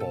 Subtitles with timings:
[0.00, 0.08] Hi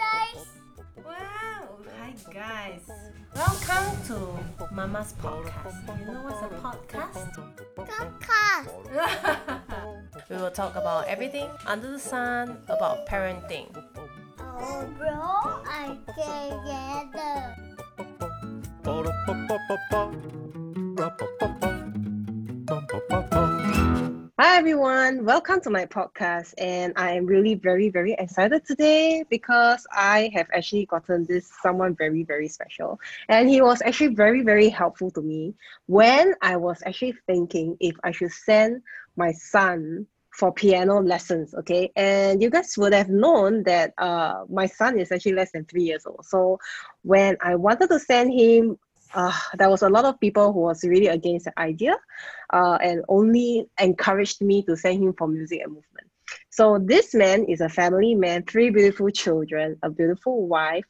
[0.00, 0.48] guys.
[0.96, 1.76] Wow!
[2.00, 2.88] Hi guys!
[3.36, 4.16] Welcome to
[4.72, 5.84] Mama's podcast.
[6.00, 7.36] You know what's a podcast?
[7.76, 8.72] Podcast.
[10.30, 13.68] we will talk about everything under the sun about parenting.
[14.40, 17.54] Oh bro, I together.
[24.54, 26.54] Hi everyone, welcome to my podcast.
[26.58, 31.96] And I am really very, very excited today because I have actually gotten this someone
[31.96, 33.00] very, very special.
[33.28, 35.54] And he was actually very, very helpful to me
[35.86, 38.82] when I was actually thinking if I should send
[39.16, 41.52] my son for piano lessons.
[41.56, 41.90] Okay.
[41.96, 45.82] And you guys would have known that uh, my son is actually less than three
[45.82, 46.24] years old.
[46.26, 46.60] So
[47.02, 48.78] when I wanted to send him,
[49.14, 51.96] uh, there was a lot of people who was really against the idea
[52.52, 56.08] uh, and only encouraged me to send him for music and movement.
[56.50, 60.84] So this man is a family man, three beautiful children, a beautiful wife,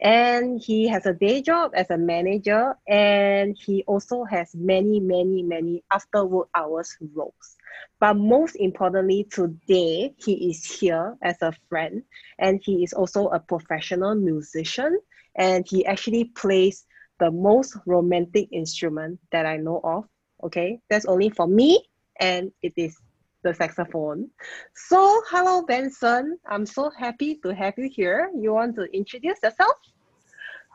[0.00, 5.42] and he has a day job as a manager, and he also has many, many,
[5.42, 7.56] many after work hours roles.
[8.00, 12.02] But most importantly, today he is here as a friend,
[12.38, 15.00] and he is also a professional musician,
[15.34, 16.84] and he actually plays
[17.18, 20.04] the most romantic instrument that I know of
[20.44, 21.82] okay that's only for me
[22.20, 22.96] and it is
[23.42, 24.28] the saxophone
[24.74, 29.76] so hello benson i'm so happy to have you here you want to introduce yourself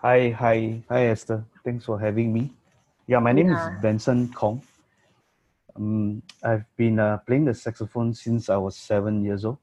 [0.04, 1.46] Hi, hi, hi, Esther.
[1.64, 2.52] Thanks for having me.
[3.08, 3.54] Yeah, my name Yeah.
[3.54, 4.62] is Benson Kong.
[5.78, 9.60] Um, I've been uh, playing the saxophone since I was seven years old.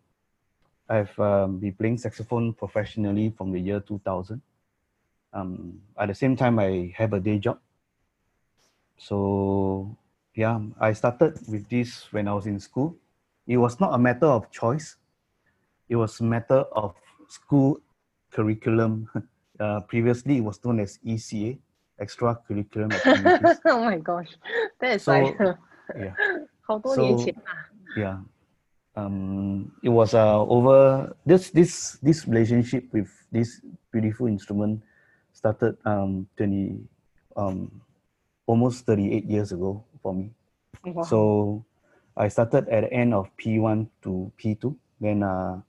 [0.88, 4.40] I've um, been playing saxophone professionally from the year 2000.
[5.33, 7.59] Um, at the same time, I have a day job.
[8.97, 9.95] So,
[10.33, 12.95] yeah, I started with this when I was in school.
[13.47, 14.95] It was not a matter of choice.
[15.89, 16.95] It was a matter of
[17.27, 17.79] school
[18.31, 19.09] curriculum
[19.59, 21.57] uh, previously it was known as ECA,
[22.01, 23.59] extracurriculum activities.
[23.65, 24.27] oh my gosh
[24.79, 25.37] that is So, like
[25.95, 26.13] yeah,
[26.61, 27.65] 好多年 so- 前啊
[27.97, 28.17] yeah.
[28.97, 33.59] Um, it was uh, over this this this relationship with this
[33.91, 34.79] beautiful instrument
[35.40, 36.76] started um, twenty
[37.34, 37.72] um,
[38.44, 40.30] almost thirty eight years ago for me.
[40.84, 41.02] Wow.
[41.02, 41.18] So
[42.16, 44.76] I started at the end of P1 to P2.
[45.00, 45.60] Then uh,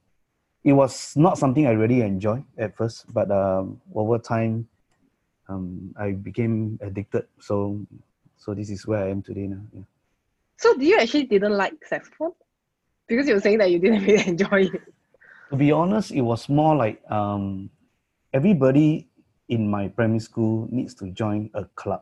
[0.63, 4.67] it was not something I really enjoyed at first, but um, over time,
[5.47, 7.27] um, I became addicted.
[7.39, 7.79] So,
[8.37, 9.63] so this is where I am today now.
[9.73, 9.87] Yeah.
[10.57, 12.35] so do you actually didn't like saxophone
[13.07, 14.81] because you were saying that you didn't really enjoy it
[15.49, 17.69] To be honest, it was more like um,
[18.33, 19.07] everybody
[19.51, 22.01] in my primary school needs to join a club.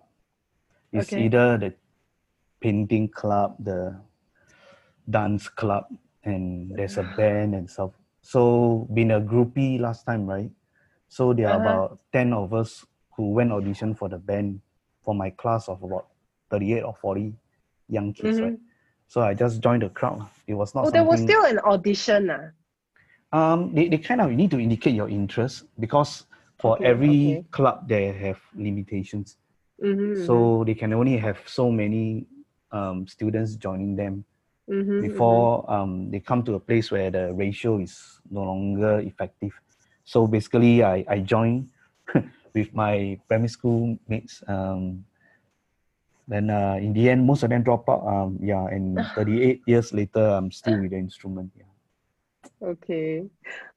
[0.93, 1.25] It's Okay.
[1.25, 1.73] either the
[2.61, 3.97] painting club, the
[5.09, 5.89] dance club,
[6.23, 7.91] and there's a band and stuff.
[8.21, 10.51] So being a groupie last time, right?
[11.09, 11.65] So there are Uh-huh.
[11.65, 12.85] about ten of us
[13.17, 14.61] who went audition for the band
[15.01, 16.07] for my class of about
[16.51, 17.33] thirty-eight or forty
[17.89, 18.57] young kids, right?
[19.07, 20.21] So I just joined the crowd.
[20.45, 22.51] It was not oh there was still an audition ah.
[23.31, 26.25] um, they, they kind of need to indicate your interest because
[26.59, 27.45] for Okay, every okay.
[27.51, 29.37] club they have limitations.
[29.81, 32.27] Mhm, So they can only have so many
[32.71, 34.25] um, students joining them
[34.67, 38.99] mhm, mhm, before um, they come to a place where the ratio is no longer
[38.99, 39.53] effective.
[40.05, 41.69] So basically, I, I joined
[42.53, 44.43] with my primary school mates.
[44.47, 45.05] Um,
[46.27, 48.05] then uh, in the end, most of them drop out.
[48.07, 51.51] Um, yeah, and 38 years later, I'm still with the instrument.
[51.57, 51.63] Yeah.
[52.61, 53.25] Okay.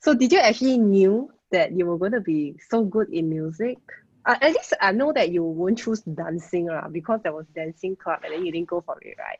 [0.00, 3.78] So did you actually knew that you were going to be so good in music?
[4.24, 7.96] Uh, at least I know that you won't choose dancing lah, because there was dancing
[7.96, 9.38] club and then you didn't go for it, right?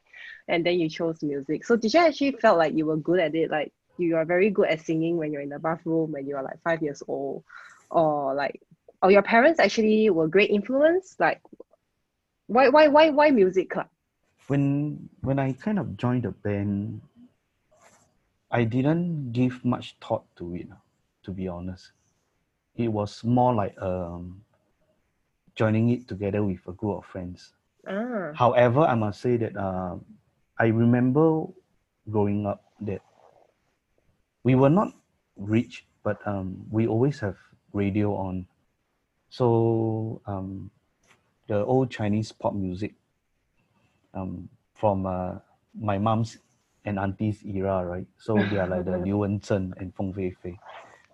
[0.49, 1.65] And then you chose music.
[1.65, 3.51] So did you actually felt like you were good at it?
[3.51, 6.43] Like you are very good at singing when you're in the bathroom when you are
[6.43, 7.45] like five years old?
[7.91, 8.61] Or like
[9.03, 11.15] or your parents actually were great influence?
[11.19, 11.41] Like
[12.47, 13.87] why why why why music club?
[14.53, 17.01] when when I kind of joined the band,
[18.51, 20.69] I didn't give much thought to it.
[21.25, 21.93] To be honest,
[22.77, 24.43] it was more like um,
[25.55, 27.53] joining it together with a group of friends.
[27.87, 28.33] Ah.
[28.35, 29.97] However, I must say that uh,
[30.59, 31.45] I remember
[32.11, 33.01] growing up that
[34.45, 34.95] we were not
[35.37, 37.37] rich, but um, we always have
[37.73, 38.47] radio on.
[39.31, 40.71] So um,
[41.49, 42.95] the old Chinese pop music
[44.15, 45.39] um, from uh,
[45.79, 46.39] my mom's
[46.85, 48.07] and auntie's era, right?
[48.19, 50.59] So they are like the Liu Wenzheng and Feng Fei Fei.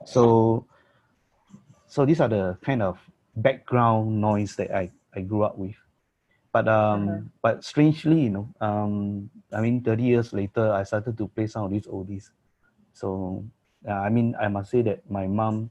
[0.05, 0.67] So,
[1.89, 2.99] so these are the kind of
[3.37, 5.77] background noise that I, I grew up with.
[6.53, 7.29] But um, Uh-huh.
[7.43, 11.65] but strangely, you know, um, I mean, 30 years later, I started to play some
[11.65, 12.31] of these oldies.
[12.93, 13.45] So,
[13.89, 15.71] uh, I mean, I must say that my mom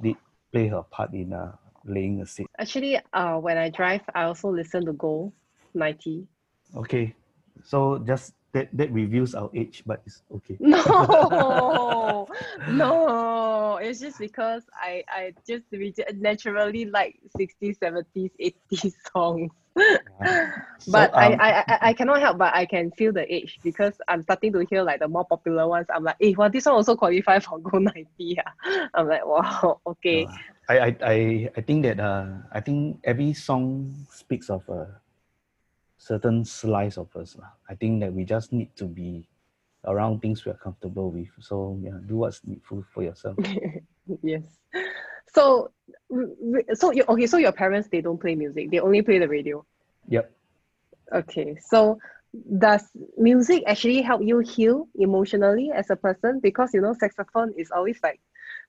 [0.00, 0.16] did
[0.52, 2.46] play her part in uh, laying a seed.
[2.58, 5.32] Actually, uh, when I drive, I also listen to Gold
[5.74, 6.28] 90.
[6.74, 7.14] Okay,
[7.62, 10.56] so just that that reveals our age, but it's okay.
[10.58, 12.26] No,
[12.72, 13.76] no.
[13.76, 15.64] It's just because I I just
[16.14, 19.52] naturally like 60s, 70s, 80s songs.
[20.80, 23.60] So, but I, um, I, I I cannot help but I can feel the age
[23.62, 25.86] because I'm starting to hear like the more popular ones.
[25.94, 28.08] I'm like, hey, well, this one also qualify for Gold 90.
[28.18, 28.42] Yeah.
[28.94, 30.26] I'm like, wow, okay.
[30.26, 30.36] Uh,
[30.68, 35.00] I, I, I, I think that uh, I think every song speaks of a
[36.00, 37.36] certain slice of us.
[37.68, 39.28] I think that we just need to be
[39.84, 41.28] around things we are comfortable with.
[41.40, 43.36] So yeah, do what's needful for yourself.
[44.22, 44.42] yes.
[45.34, 45.70] So,
[46.74, 47.26] so you okay?
[47.26, 49.64] So your parents they don't play music; they only play the radio.
[50.08, 50.32] Yep.
[51.14, 51.56] Okay.
[51.60, 51.98] So,
[52.58, 52.88] does
[53.18, 56.40] music actually help you heal emotionally as a person?
[56.42, 58.20] Because you know, saxophone is always like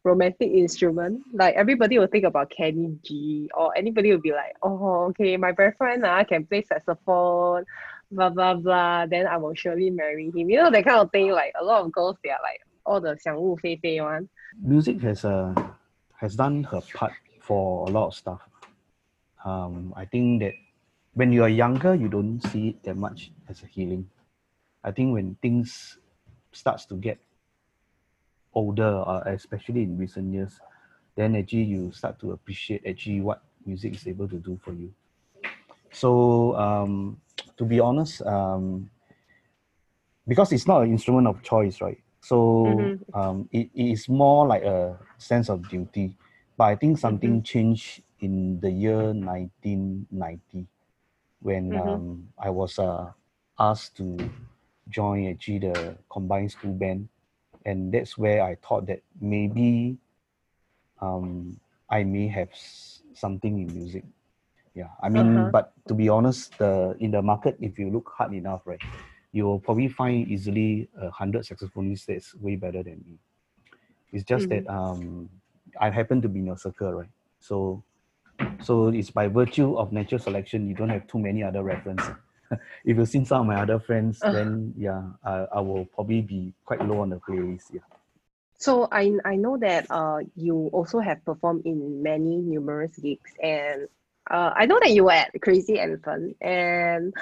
[0.04, 1.22] romantic instrument.
[1.32, 5.52] Like everybody will think about Kenny G, or anybody will be like, "Oh, okay, my
[5.52, 7.64] boyfriend ah can play saxophone."
[8.10, 9.06] Blah blah blah.
[9.06, 10.48] Then I will surely marry him.
[10.48, 11.30] You know that kind of thing.
[11.30, 14.28] Like a lot of girls, they are like all the 想入非非 one.
[14.62, 15.52] Music has uh,
[16.20, 18.40] has done her part for a lot of stuff.
[19.44, 20.54] Um, I think that
[21.14, 24.08] when you are younger, you don't see it that much as a healing.
[24.84, 25.98] I think when things
[26.52, 27.18] starts to get
[28.53, 30.59] older, uh, especially in recent years,
[31.15, 34.93] then actually you start to appreciate actually what music is able to do for you.
[35.91, 37.21] So um,
[37.57, 38.89] to be honest, um,
[40.27, 42.01] because it's not an instrument of choice, right?
[42.21, 43.01] So Mhm.
[43.13, 46.15] um, it, it is more like a sense of duty.
[46.57, 50.67] But I think something changed in the year 1990
[51.41, 51.75] when Mhm.
[51.75, 53.13] um, I was uh,
[53.57, 54.31] asked to
[54.89, 57.09] join actually the combined school band.
[57.65, 59.97] And that's where I thought that maybe
[61.01, 61.59] um,
[61.89, 62.49] I may have
[63.13, 64.03] something in music.
[64.73, 65.51] Yeah, I mean, Uh-huh.
[65.51, 68.79] but to be honest, the in the market, if you look hard enough, right,
[69.33, 73.19] you will probably find easily a hundred saxophonists that's way better than me.
[74.13, 75.29] It's just that um,
[75.79, 77.09] I happen to be in your circle, right?
[77.39, 77.83] So,
[78.61, 80.67] so it's by virtue of natural selection.
[80.69, 82.15] You don't have too many other references.
[82.85, 84.31] if you've seen some of my other friends, Uh.
[84.31, 87.73] then yeah, I, I will probably be quite low on the playlist.
[87.73, 87.81] Yeah.
[88.57, 93.87] So I I know that uh you also have performed in many numerous gigs and
[94.29, 97.13] uh I know that you were at Crazy Elephant and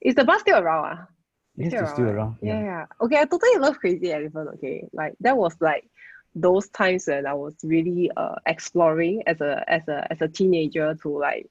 [0.00, 0.98] is the bus still around?
[0.98, 1.06] Ah?
[1.56, 2.14] Yes, Still it's still right?
[2.14, 2.36] around.
[2.42, 2.86] Yeah, yeah.
[3.00, 4.50] Okay, I totally love Crazy Elephant.
[4.54, 5.84] Okay, like that was like
[6.34, 10.94] those times when I was really uh exploring as a as a as a teenager
[11.02, 11.46] to like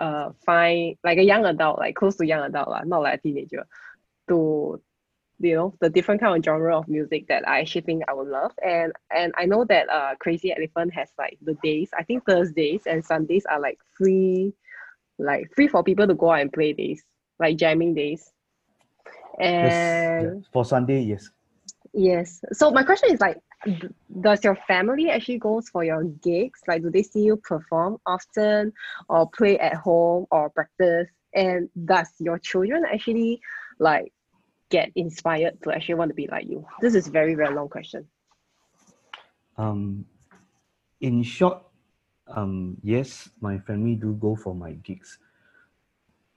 [0.00, 3.22] uh find like a young adult, like close to young adult, lah, not like a
[3.22, 3.64] teenager,
[4.28, 4.80] to
[5.38, 8.28] you know the different kind of genre of music that I actually think I would
[8.28, 8.52] love.
[8.64, 12.82] And and I know that uh Crazy Elephant has like the days, I think Thursdays
[12.86, 14.52] and Sundays are like free,
[15.18, 17.04] like free for people to go out and play days,
[17.38, 18.32] like jamming days.
[19.38, 20.30] And yeah.
[20.52, 21.30] For Sunday, yes.
[21.92, 22.44] Yes.
[22.52, 23.38] So my question is like,
[24.20, 26.60] does your family actually goes for your gigs?
[26.66, 28.72] Like, do they see you perform often,
[29.08, 31.08] or play at home, or practice?
[31.34, 33.40] And does your children actually
[33.78, 34.12] like
[34.70, 36.66] get inspired to actually want to be like you?
[36.80, 38.06] This is very very long question.
[39.56, 40.06] Um,
[41.00, 41.62] in short,
[42.28, 45.18] um, yes, my family do go for my gigs.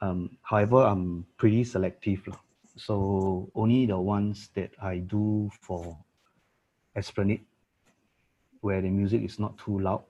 [0.01, 2.27] Um, however, I'm pretty selective.
[2.75, 5.97] So only the ones that I do for
[6.95, 7.41] Esplanade,
[8.61, 10.03] where the music is not too loud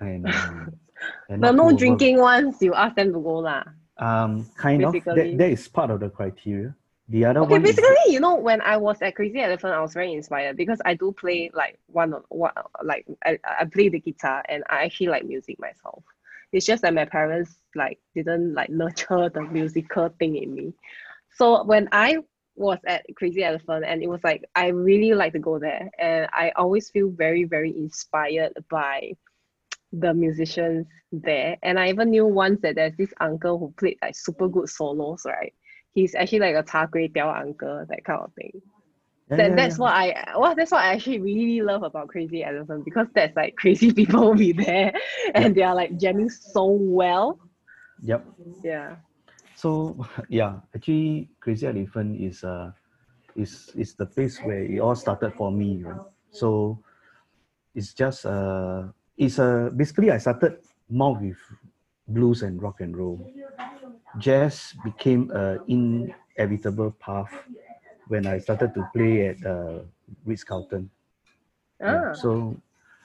[0.00, 0.72] and um,
[1.28, 3.64] and The no too over- drinking ones, you ask them to go lah.
[3.98, 4.92] Um, kind of.
[5.04, 6.74] That, that is part of the criteria.
[7.08, 9.80] The other Okay, one is basically, you know, when I was at Crazy Elephant, I
[9.80, 12.52] was very inspired because I do play like one of what
[12.84, 16.04] like I, I play the guitar and I actually like music myself.
[16.52, 20.74] It's just that my parents like didn't like nurture the musical thing in me.
[21.34, 22.18] So when I
[22.58, 26.28] was at Crazy Elephant and it was like I really like to go there and
[26.32, 29.12] I always feel very, very inspired by
[29.92, 31.56] the musicians there.
[31.62, 35.22] And I even knew once that there's this uncle who played like super good solos,
[35.26, 35.52] right?
[35.94, 38.62] He's actually like a cha kway teow uncle, that kind of thing.
[39.30, 39.78] Yeah, That, yeah, that's yeah.
[39.78, 43.56] what I well, that's what I actually really love about Crazy Elephant because that's like
[43.56, 44.92] crazy people will be there
[45.34, 47.38] and they are like jamming so well.
[48.02, 48.26] Yep.
[48.62, 48.96] Yeah.
[49.58, 49.98] So
[50.30, 52.70] yeah, actually, Crazy Elephant is uh
[53.34, 56.04] is is the place where it all started for me, right?
[56.30, 56.78] So
[57.74, 60.60] it's just uh it's uh basically I started
[60.90, 61.38] more with
[62.08, 63.20] blues and rock and roll,
[64.18, 67.32] jazz became an inevitable path
[68.08, 69.80] when I started to play at uh,
[70.24, 70.90] Ritz Carlton.
[71.80, 72.56] Yeah, Ah, So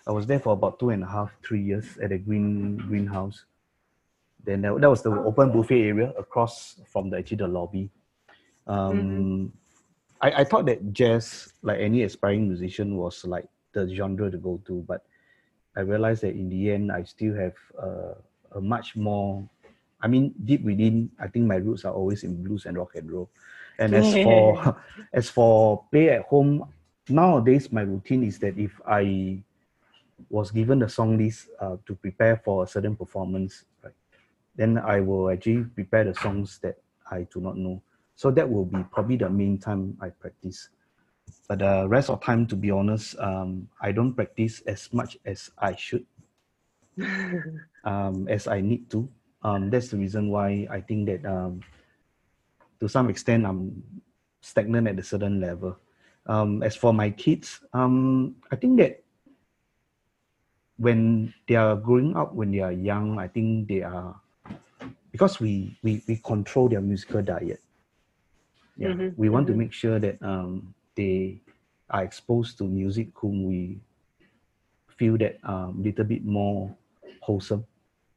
[0.08, 3.46] I was there for about two and a half, three years at the green greenhouse.
[4.44, 7.90] Then that, that was the open buffet area across from the actually the lobby.
[8.68, 9.54] Um,
[10.22, 14.62] I, I thought that jazz, like any aspiring musician, was like the genre to go
[14.68, 15.06] to, but
[15.76, 18.14] I realized that in the end, I still have uh,
[18.56, 19.48] a much more.
[20.02, 23.10] I mean, deep within, I think my roots are always in blues and rock and
[23.10, 23.30] roll.
[23.80, 24.76] And as for
[25.14, 26.68] as for play at home,
[27.10, 29.40] nowadays my routine is that if I
[30.30, 33.94] was given the song list uh, to prepare for a certain performance, right,
[34.56, 36.78] then I will actually prepare the songs that
[37.10, 37.82] I do not know.
[38.16, 40.70] So that will be probably the main time I practice.
[41.48, 45.50] But the rest of time, to be honest, um, I don't practice as much as
[45.58, 46.06] I should,
[47.84, 49.10] um, as I need to.
[49.42, 51.62] Um, that's the reason why I think that um,
[52.80, 53.84] to some extent I'm
[54.42, 55.78] stagnant at a certain level.
[56.26, 59.04] Um, as for my kids, um, I think that
[60.78, 64.16] when they are growing up, when they are young, I think they are
[65.14, 67.62] because we we, we control their musical diet.
[68.76, 69.56] Yeah, Mhm, we want to mhm.
[69.56, 71.42] make sure that um, they
[71.90, 73.82] are exposed to music whom we
[74.88, 76.76] feel that um little bit more
[77.22, 77.66] wholesome.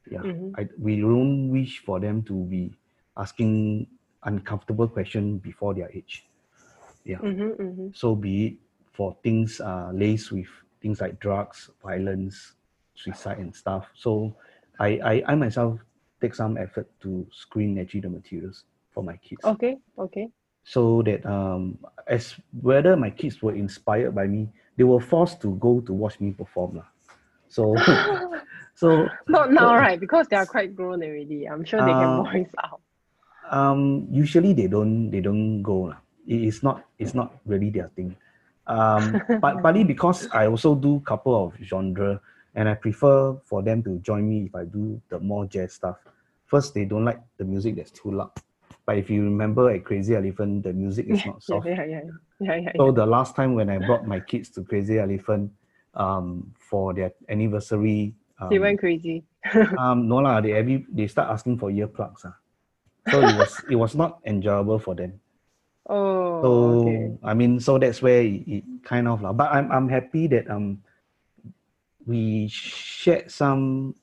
[0.09, 0.57] Yeah, Mhm.
[0.57, 2.73] I, we don't wish for them to be
[3.17, 3.87] asking
[4.23, 6.27] uncomfortable questions before their age.
[7.05, 7.21] Yeah.
[7.21, 7.93] Mhm, mhm.
[7.93, 8.53] So be it
[8.93, 10.47] for things uh, laced with
[10.81, 12.55] things like drugs, violence,
[12.95, 13.89] suicide, and stuff.
[13.95, 14.35] So
[14.79, 15.79] I, I, I myself
[16.21, 20.29] take some effort to screen actually the materials for my kids, Okay, okay.
[20.63, 25.55] so that um, as whether my kids were inspired by me, they were forced to
[25.61, 26.89] go to watch me perform lah.
[27.47, 27.75] So
[28.75, 29.99] so Not now, So- right?
[29.99, 31.45] Because they are quite grown already.
[31.47, 32.81] I'm sure they Uh, can voice out.
[33.47, 35.99] um usually they don't they don't go lah.
[36.27, 38.11] it is not it's not really their thing
[38.67, 42.19] um but partly because i also do couple of genre
[42.57, 45.97] and i prefer for them to join me if i do the more jazz stuff
[46.45, 48.31] first they don't like the music that's too loud
[48.85, 52.01] but if you remember at crazy elephant the music is not Yeah, soft yeah, yeah,
[52.41, 52.71] yeah, yeah.
[52.75, 55.51] so the last time when i brought my kids to crazy elephant
[55.93, 59.23] um for their anniversary um, They went crazy.
[59.79, 62.35] um no lah they every they start asking for earplugs ah.
[63.09, 65.13] so it was it was not enjoyable for them
[65.89, 66.49] Oh, so
[66.83, 67.15] okay.
[67.23, 70.49] I mean so that's where it, it kind of lah but I'm I'm happy that
[70.51, 70.83] um
[72.07, 73.95] we shared some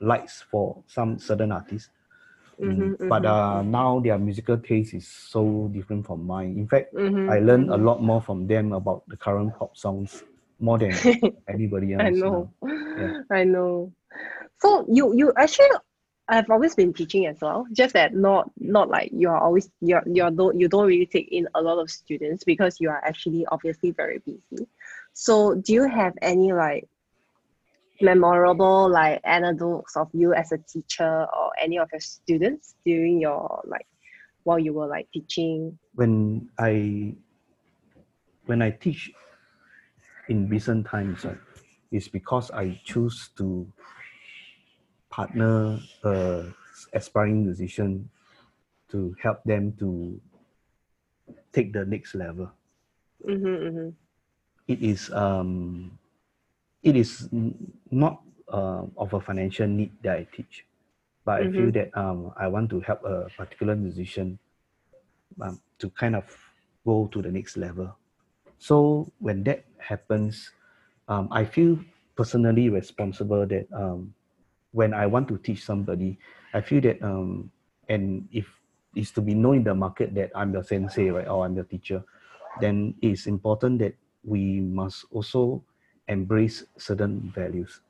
[0.00, 1.90] lights for some certain artists
[2.64, 6.92] Mm, Mhm, but uh now their musical taste is so different from mine in fact
[6.92, 7.84] Mhm, I learned a mhm.
[7.88, 10.24] lot more from them about the current pop songs
[10.60, 10.90] more than
[11.48, 12.50] anybody else I know.
[12.96, 13.08] Yeah.
[13.30, 13.92] I know.
[14.60, 15.68] So you you actually
[16.28, 17.66] I've always been teaching as well.
[17.72, 21.28] Just that not not like you are always you're you're don't you don't really take
[21.32, 24.66] in a lot of students because you are actually obviously very busy.
[25.14, 26.88] So do you have any like
[28.00, 33.62] memorable like anecdotes of you as a teacher or any of your students during your
[33.66, 33.86] like
[34.44, 35.78] while you were like teaching?
[35.98, 37.12] when I
[38.46, 39.10] when I teach
[40.28, 41.36] in recent times, right,
[41.90, 43.66] it's because I choose to
[45.10, 46.46] partner a
[46.94, 48.08] aspiring musician
[48.90, 50.20] to help them to
[51.52, 52.52] take the next level.
[53.26, 53.88] Mm-hmm, mm-hmm.
[54.68, 55.98] It is um,
[56.82, 57.28] it is
[57.90, 60.64] not uh, of a financial need that I teach,
[61.24, 64.38] but I feel that um, I want to help a particular musician
[65.40, 66.24] um, to kind of
[66.86, 67.96] go to the next level.
[68.58, 70.50] So when that happens,
[71.08, 71.78] um, I feel
[72.16, 74.14] personally responsible that um,
[74.72, 76.18] when I want to teach somebody,
[76.54, 77.50] I feel that um,
[77.88, 78.46] and if
[78.94, 81.64] it's to be known in the market that I'm your sensei, right, or I'm your
[81.64, 82.04] teacher,
[82.60, 83.94] then it's important that
[84.24, 85.62] we must also
[86.08, 87.80] embrace certain values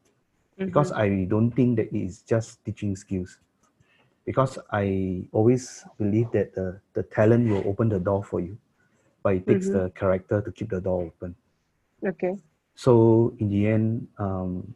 [0.64, 3.38] because I don't think that it is just teaching skills.
[4.26, 8.58] Because I always believe that the, the talent will open the door for you,
[9.22, 9.72] but it takes Mhm.
[9.72, 11.34] the character to keep the door open.
[12.04, 12.37] Okay.
[12.75, 14.75] So in the end, um,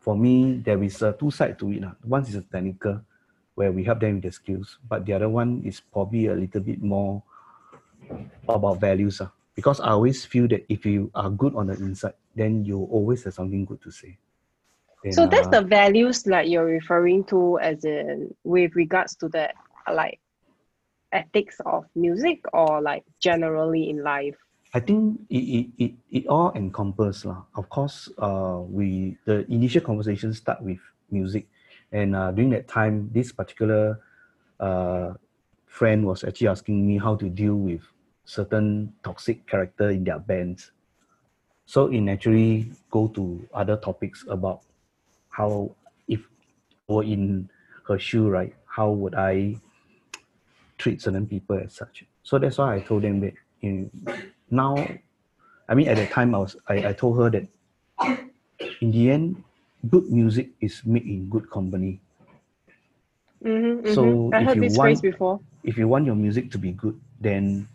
[0.00, 1.82] for me, there is a two side to it.
[1.82, 1.94] lah.
[2.02, 3.02] One is a technical,
[3.54, 6.60] where we help them with the skills, but the other one is probably a little
[6.60, 7.22] bit more
[8.48, 9.20] about values.
[9.20, 9.30] ah.
[9.54, 13.24] Because I always feel that if you are good on the inside, then you always
[13.24, 14.18] have something good to say.
[15.10, 19.50] So that's uh, the values that you're referring to as in with regards to the
[19.92, 20.20] like
[21.12, 24.36] ethics of music or like generally in life.
[24.74, 27.24] I think it, it, it, it all encompasses.
[27.24, 27.44] lah.
[27.54, 31.48] Of course, uh, we the initial conversation start with music.
[31.92, 34.02] And uh, during that time, this particular
[34.58, 35.14] uh,
[35.66, 37.82] friend was actually asking me how to deal with
[38.24, 40.72] certain toxic character in their bands.
[41.66, 44.62] So it naturally go to other topics about
[45.30, 45.74] how
[46.08, 46.20] if
[46.88, 47.50] I were in
[47.88, 48.54] her shoe, right?
[48.66, 49.56] How would I
[50.78, 52.04] treat certain people as such?
[52.22, 53.34] So that's why I told them that
[54.50, 54.88] now,
[55.68, 57.46] I mean at the time I was I, I told her that
[58.80, 59.42] in the end,
[59.90, 62.00] good music is made in good company.
[63.44, 64.34] Mm-hmm, So mm-hmm.
[64.34, 65.40] I if heard you this want- phrase before.
[65.64, 67.68] if you want your music to be good, then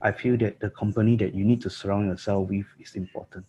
[0.00, 3.44] I feel that the company that you need to surround yourself with is important.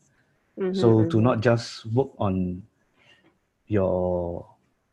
[0.58, 2.64] Mhm, So to not just work on
[3.68, 4.46] your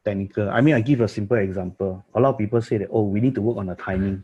[0.05, 0.51] technical.
[0.51, 2.05] I mean, I give a simple example.
[2.15, 4.23] A lot of people say that oh, we need to work on the timing.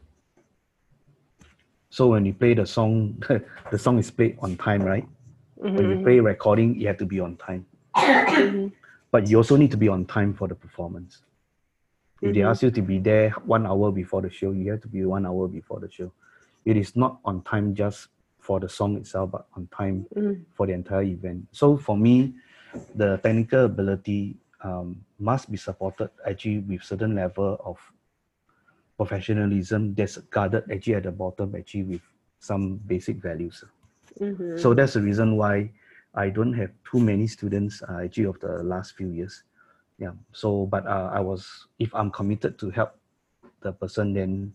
[1.90, 3.22] So when you play the song,
[3.70, 5.06] the song is played on time, right?
[5.62, 7.66] Mhm, When you mhm, play recording, you have to be on time.
[7.94, 8.72] mhm.
[9.10, 11.22] But you also need to be on time for the performance.
[12.22, 14.88] If they ask you to be there one hour before the show, you have to
[14.88, 16.12] be one hour before the show.
[16.64, 20.44] It is not on time just for the song itself, but on time Mhm.
[20.54, 21.46] for the entire event.
[21.52, 22.34] So for me,
[22.94, 27.78] the technical ability um, must be supported actually with certain level of
[28.96, 32.02] professionalism that's guarded actually at the bottom actually with
[32.38, 33.64] some basic values.
[34.20, 34.58] Mhm.
[34.58, 35.70] So that's the reason why
[36.14, 39.42] I don't have too many students uh, actually of the last few years.
[39.98, 40.12] Yeah.
[40.32, 42.94] So, but uh, I was, if I'm committed to help
[43.62, 44.52] the person, then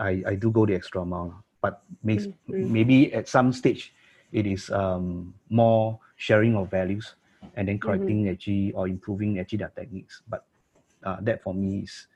[0.00, 1.44] I, I do go the extra mile.
[1.60, 2.70] But makes, Mm, mm.
[2.70, 3.92] maybe at some stage,
[4.32, 7.14] it is um, more sharing of values
[7.54, 10.22] and then correcting actually or improving actually their techniques.
[10.28, 10.44] But
[11.04, 12.06] uh, that for me is,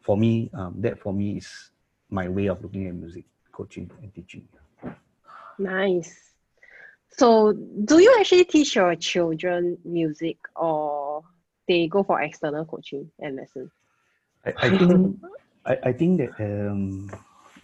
[0.00, 1.70] for me, um, that for me is
[2.10, 4.48] my way of looking at music coaching and teaching.
[5.58, 6.32] Nice.
[7.18, 11.22] So, do you actually teach your children music or
[11.66, 13.70] they go for external coaching and lessons?
[14.44, 15.18] I, I think
[15.64, 17.10] I, I think that um,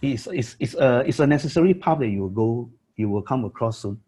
[0.03, 3.43] it's, it's, it's, a, it's a necessary path that you will go you will come
[3.45, 3.99] across soon.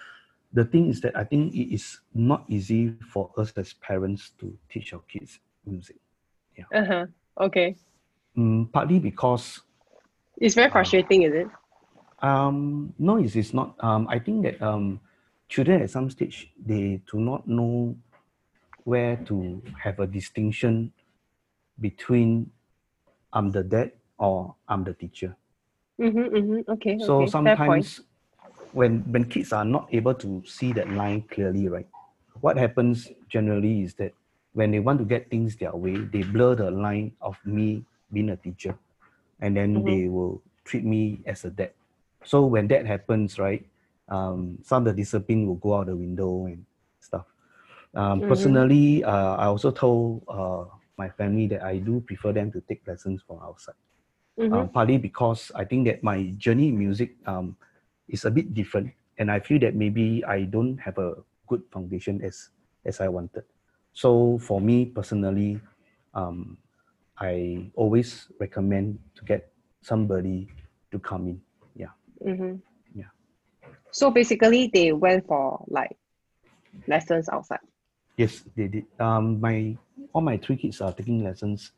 [0.52, 4.56] the thing is that I think it is not easy for us as parents to
[4.68, 5.96] teach our kids music.
[6.58, 6.64] Yeah.
[6.74, 7.06] Uh-huh.
[7.40, 7.76] Okay.
[8.36, 9.60] Mm, partly because
[10.38, 10.72] It's very Ah.
[10.72, 11.46] frustrating, is it?
[12.20, 13.76] um, no, it is not.
[13.78, 15.00] Um, I think that um,
[15.48, 17.94] children at some stage they do not know
[18.84, 20.92] where to have a distinction
[21.80, 22.50] between
[23.32, 25.36] I'm the dad or I'm the teacher.
[26.00, 26.70] Mm-hmm, mm-hmm.
[26.72, 26.94] Okay.
[26.98, 27.26] So okay.
[27.26, 28.00] Sometimes
[28.72, 31.86] when when kids are not able to see that line clearly, right?
[32.40, 34.12] What happens generally is that
[34.52, 38.30] when they want to get things their way, they blur the line of me being
[38.30, 38.76] a teacher,
[39.40, 39.84] and then Mhm.
[39.84, 41.72] they will treat me as a dad.
[42.24, 43.66] So when that happens, right,
[44.08, 46.64] um, some of the discipline will go out the window and
[47.00, 47.26] stuff.
[47.94, 48.24] Um, Mhm.
[48.24, 50.64] Personally, uh, I also told uh,
[50.96, 53.76] my family that I do prefer them to take lessons from outside
[54.38, 54.52] Mhm.
[54.52, 57.56] um, partly because I think that my journey in music um,
[58.08, 62.22] is a bit different, and I feel that maybe I don't have a good foundation
[62.24, 62.48] as
[62.84, 63.44] as I wanted.
[63.92, 65.60] So for me personally,
[66.14, 66.56] um,
[67.20, 69.52] I always recommend to get
[69.84, 70.48] somebody
[70.90, 71.38] to come in.
[71.76, 71.92] Yeah.
[72.24, 72.56] Mm-hmm.
[72.96, 73.12] Yeah.
[73.92, 75.92] So basically, they went for like
[76.88, 77.60] lessons outside.
[78.16, 78.86] Yes, they did.
[78.98, 79.76] Um, my
[80.12, 81.72] all my three kids are taking lessons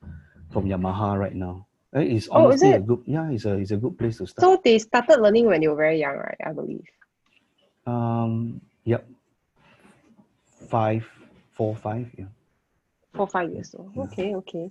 [0.54, 1.66] from Yamaha right now.
[1.94, 4.26] Uh, It's Oh, is honestly a good yeah, it's a it's a good place to
[4.26, 4.42] start.
[4.42, 6.40] So they started learning when they were very young, right?
[6.44, 6.84] I believe.
[7.86, 9.06] Um, yep.
[10.68, 11.06] Five,
[11.52, 12.26] four, five, yeah.
[13.14, 13.92] Four, five years old.
[13.94, 14.02] Yeah.
[14.04, 14.70] Okay, okay.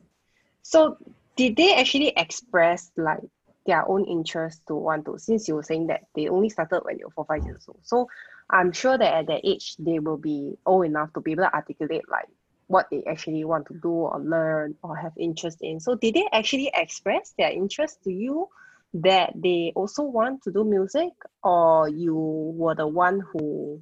[0.64, 0.98] So
[1.36, 3.22] did they actually express like
[3.66, 6.98] their own interest to want to, since you were saying that they only started when
[6.98, 7.80] they were four, five years old.
[7.84, 8.10] So
[8.50, 11.54] I'm sure that at that age they will be old enough to be able to
[11.54, 12.28] articulate like
[12.67, 15.80] what they actually want to do or learn or have interest in.
[15.80, 18.47] So did they actually express their interest to you
[18.95, 21.12] that they also want to do music
[21.43, 23.82] or you were the one who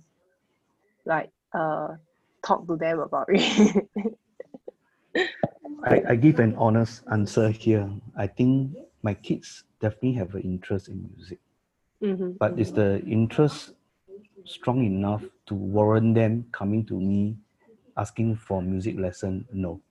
[1.06, 1.90] like uh
[2.46, 3.88] talk to them about it?
[5.84, 7.90] I, I give an honest answer here.
[8.16, 11.40] I think my kids definitely have an interest in music,
[12.02, 13.74] Mhm, but is the interest
[14.46, 17.38] strong enough to warrant them coming to me
[18.02, 19.46] asking for music lesson?
[19.54, 19.82] No.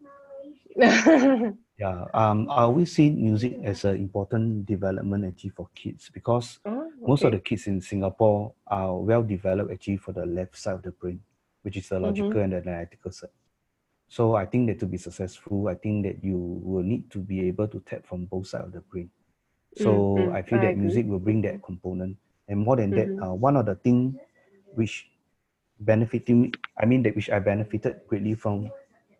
[1.78, 2.04] Yeah.
[2.14, 7.24] Um, I always see music as an important development actually for kids because Oh, most
[7.24, 10.92] of the kids in Singapore are well developed actually for the left side of the
[10.92, 11.20] brain,
[11.62, 13.30] which is the logical and the analytical side.
[14.08, 17.46] So I think that to be successful, I think that you will need to be
[17.48, 19.10] able to tap from both sides of the brain.
[19.74, 20.76] So Mm, mm, I feel I that agree.
[20.76, 22.16] music will bring that component.
[22.48, 22.94] And more than Mhm.
[22.94, 24.16] that, uh, one of the things
[24.74, 25.08] which
[25.80, 28.70] benefiting, I mean that which I benefited greatly from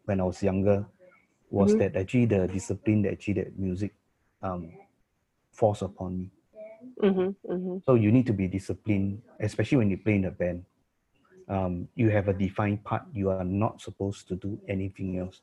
[0.07, 0.87] when I was younger
[1.51, 1.81] was Mhm.
[1.81, 3.92] that actually the discipline that actually that music
[4.42, 4.70] um,
[5.53, 6.31] forced upon me.
[7.03, 7.79] Mm-hmm, mm-hmm.
[7.87, 10.64] So you need to be disciplined, especially when you play in a band.
[11.49, 13.03] Um, you have a defined part.
[13.14, 15.37] You are not supposed to do anything else.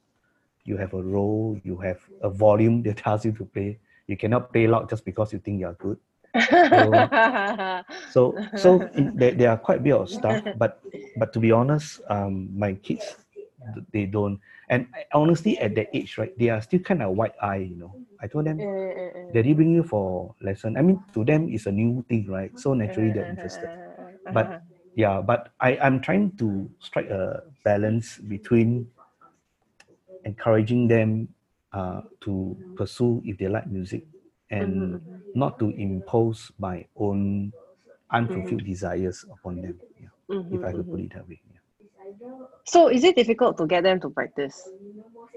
[0.63, 1.59] You have a role.
[1.63, 3.79] You have a volume that tells you to play.
[4.07, 5.97] You cannot play loud just because you think you are good.
[8.07, 10.81] So so there, there are quite a bit of stuff, but
[11.15, 13.15] but to be honest, um, my kids
[13.91, 14.39] they don't.
[14.69, 17.67] And honestly, at that age, right, they are still kind of wide eye.
[17.71, 20.77] You know, I told them, Mm, Daddy bring you for lesson.
[20.77, 22.51] I mean, to them it's a new thing, right?
[22.59, 23.69] So naturally they're interested.
[24.31, 24.57] But
[24.95, 28.87] yeah, but I I'm trying to strike a balance between
[30.25, 31.27] encouraging them
[31.73, 34.03] uh, to pursue if they like music
[34.49, 35.39] and mm-hmm, mm-hmm.
[35.39, 37.51] not to impose my own
[38.11, 38.65] unfulfilled mm.
[38.65, 39.79] desires upon them.
[39.99, 41.41] Yeah, mm-hmm, if I could put it that way.
[41.51, 41.57] Yeah.
[42.65, 44.69] So is it difficult to get them to practice?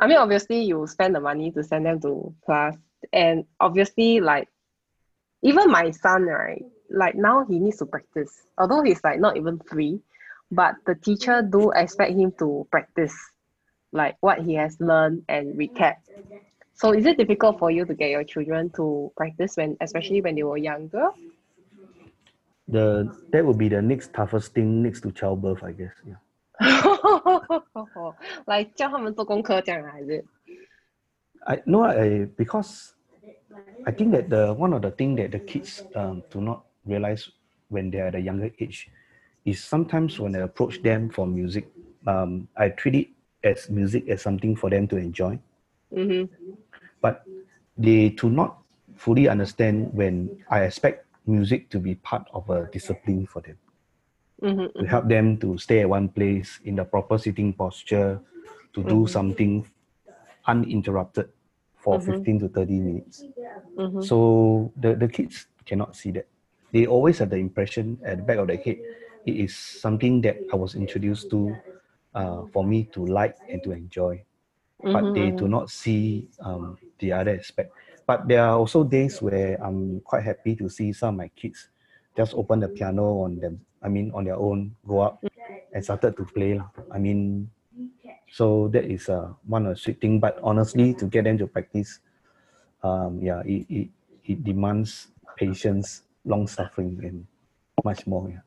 [0.00, 2.76] I mean, obviously you spend the money to send them to class,
[3.12, 4.48] and obviously like
[5.42, 6.64] even my son, right?
[6.90, 8.46] Like now he needs to practice.
[8.58, 10.00] Although he's like not even three,
[10.50, 13.14] but the teacher do expect him to practice
[13.92, 15.96] like what he has learned and recap.
[16.79, 20.35] So is it difficult for you to get your children to practice when especially when
[20.35, 21.07] they were younger?
[22.67, 25.93] The that would be the next toughest thing next to childbirth, I guess.
[26.05, 26.19] Yeah.
[28.47, 30.23] like 叫他们做功课这样啊还是？
[31.45, 32.93] I no, I because
[33.85, 37.29] I think that the one of the thing that the kids um, do not realize
[37.69, 38.89] when they are at a younger age
[39.45, 41.67] is sometimes when I approach them for music,
[42.07, 43.07] um, I treat it
[43.43, 45.37] as music as something for them to enjoy,
[45.93, 46.48] Mm-hmm.
[47.00, 47.26] but
[47.76, 48.58] they do not
[48.96, 53.56] fully understand when I expect music to be part of a discipline for them.
[54.42, 54.80] Mm-hmm.
[54.80, 58.20] to help them to stay at one place in the proper sitting posture,
[58.72, 59.66] to do something
[60.46, 61.28] uninterrupted
[61.76, 63.24] for 15 to 30 minutes.
[63.76, 64.02] Mhm.
[64.02, 66.26] So the, the kids cannot see that.
[66.72, 68.78] They always have the impression at the back of their head,
[69.26, 71.56] it is something that I was introduced to
[72.14, 74.24] uh, for me to like and to enjoy.
[74.82, 77.72] But they do not see um, the other aspect.
[78.06, 81.68] But there are also days where I'm quite happy to see some of my kids
[82.16, 83.60] just open the piano on them.
[83.82, 85.24] I mean, on their own, go up
[85.72, 86.60] and started to play.
[86.90, 87.50] I mean,
[88.32, 90.18] so that is uh, one of the sweet thing.
[90.20, 92.00] But honestly, to get them to practice,
[92.82, 93.88] um, yeah, it, it,
[94.24, 97.26] it demands patience, long suffering, and
[97.84, 98.28] much more.
[98.28, 98.40] Yeah.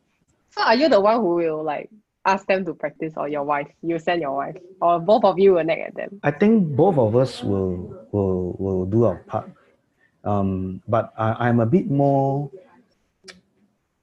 [0.52, 1.90] So are you the one who will like
[2.26, 3.68] ask them to practice or your wife?
[3.82, 4.56] You send your wife.
[4.82, 6.20] Or both of you will nag at them.
[6.24, 9.52] I think both of us will will will do our part.
[10.24, 12.50] Um, but I, I'm a bit more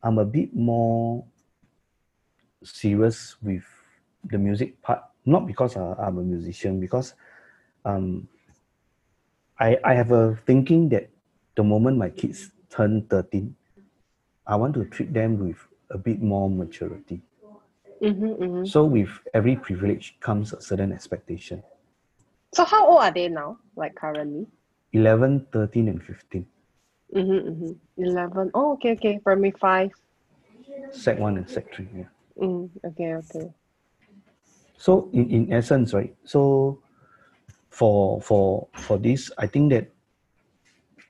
[0.02, 1.24] I'm a bit more
[2.64, 3.64] serious with
[4.24, 7.14] the music part, not because I, I'm a musician, because
[7.84, 8.28] um,
[9.58, 11.08] I I have a thinking that
[11.56, 13.54] the moment my kids turn 13,
[14.46, 15.58] I want to treat them with
[15.90, 17.20] a bit more maturity.
[18.02, 18.64] Mm-hmm, mm-hmm.
[18.64, 21.62] So with every privilege comes a certain expectation.
[22.54, 23.58] So how old are they now?
[23.76, 24.46] Like currently?
[24.92, 26.46] 11, 13, and 15.
[27.14, 28.04] Mm-hmm, mm-hmm.
[28.04, 28.50] 11.
[28.54, 29.18] Oh, okay, okay.
[29.22, 29.90] Primary 5.
[30.92, 31.88] Sec 1 and Sec 3.
[31.94, 32.04] Yeah.
[32.40, 33.52] Mm, okay, okay.
[34.76, 36.16] So in, in essence, right?
[36.24, 36.80] So
[37.68, 39.92] for for for this, I think that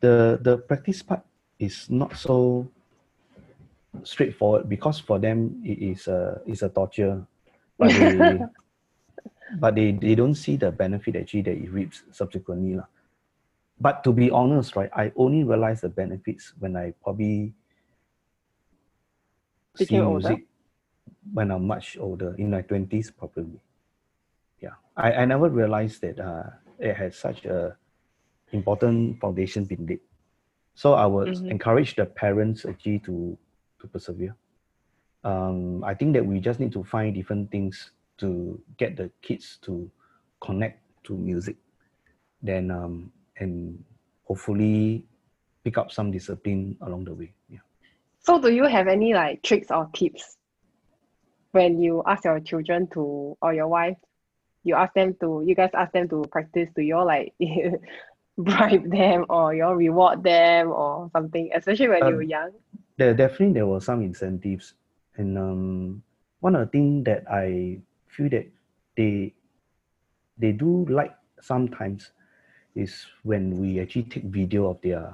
[0.00, 1.22] the the practice part
[1.58, 2.66] is not so
[4.04, 7.26] straightforward because for them it is a is a torture.
[7.78, 8.40] But they
[9.58, 12.76] but they, they don't see the benefit actually that it reaps subsequently.
[12.76, 12.86] lah.
[13.80, 17.52] But to be honest, right, I only realized the benefits when I probably
[19.76, 20.46] see music
[21.32, 23.60] when I'm much older, in my twenties probably.
[24.60, 27.76] Yeah, I, I never realized that uh, it had such a
[28.52, 30.00] important foundation been laid.
[30.74, 31.50] So I would Mhm.
[31.50, 33.38] encourage the parents actually to
[33.80, 34.34] to persevere.
[35.24, 39.58] Um, I think that we just need to find different things to get the kids
[39.62, 39.90] to
[40.40, 41.56] connect to music,
[42.42, 43.82] then um, and
[44.24, 45.04] hopefully
[45.64, 47.32] pick up some discipline along the way.
[47.48, 47.58] Yeah.
[48.20, 50.36] So do you have any like tricks or tips
[51.52, 53.96] when you ask your children to or your wife,
[54.62, 57.34] you ask them to you guys ask them to practice, do you all like
[58.38, 62.50] bribe them or you all reward them or something, especially when you Um, were young?
[63.00, 64.74] There definitely there were some incentives
[65.16, 66.02] and um,
[66.40, 68.46] one of the things that i feel that
[68.96, 69.32] they
[70.38, 72.12] they do like sometimes
[72.76, 75.08] is when we actually take video of their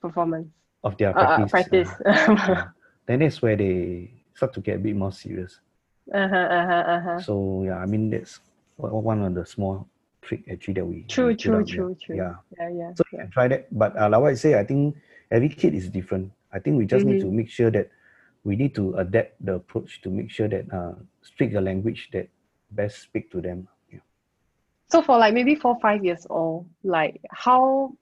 [0.00, 0.48] Performance.
[0.84, 1.88] of their Uh, uh, practice, practice.
[2.06, 2.64] uh,
[3.06, 5.60] then that's where they start to get a bit more serious
[6.14, 7.18] uh-huh, uh-huh, uh-huh.
[7.20, 8.40] so yeah i mean that's
[8.76, 9.88] one of the small
[10.20, 11.74] trick actually that we True, true, there.
[11.74, 12.16] true, true.
[12.16, 12.34] Yeah.
[12.58, 12.90] Yeah, yeah.
[12.94, 13.26] So yeah.
[13.32, 13.66] try that.
[13.72, 14.96] But uh, like I say, I think
[15.30, 16.30] every kid is different.
[16.56, 17.90] I think we just need to make sure that
[18.42, 22.28] we need to adapt the approach to make sure that uh, speak a language that
[22.70, 23.68] best speak to them.
[23.92, 24.00] Yeah.
[24.88, 27.92] So for like maybe four, five years old, like how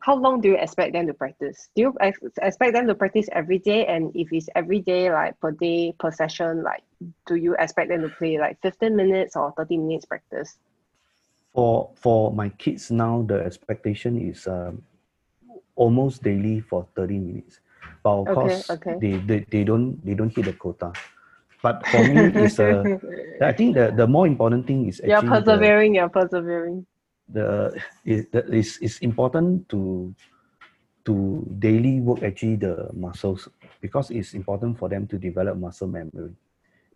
[0.00, 1.70] how long do you expect them to practice?
[1.74, 3.86] Do you ex- expect them to practice every day?
[3.86, 6.84] And if it's every day, like per day, per session, like
[7.26, 10.58] do you expect them to play like 15 minutes or 30 minutes practice?
[11.54, 14.82] For for my kids now, the expectation is um,
[15.74, 17.60] almost daily for 30 minutes.
[18.02, 18.96] But of Okay, course, okay.
[18.98, 20.92] They, they they don't they don't hit the quota.
[21.62, 22.90] But for me, it's a
[23.40, 26.86] I think the, the more important thing is you're actually the- persevering, you're persevering.
[27.28, 30.14] the is is is important to
[31.04, 33.48] to daily work actually the muscles
[33.80, 36.34] because it's important for them to develop muscle memory.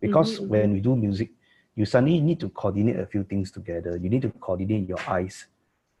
[0.01, 1.31] Because Mhm, when we do music,
[1.75, 3.97] you suddenly need to coordinate a few things together.
[3.97, 5.41] You need to coordinate your eyes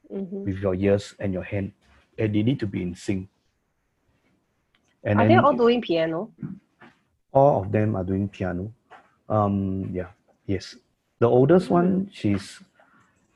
[0.09, 0.45] Mhm.
[0.45, 1.71] with your ears and your hand,
[2.17, 3.27] and they need to be in sync.
[5.03, 6.31] And Are they all doing piano?
[7.33, 8.71] all of them are doing piano.
[9.27, 10.09] Um, yeah,
[10.45, 10.75] yes.
[11.19, 12.61] The oldest one, she's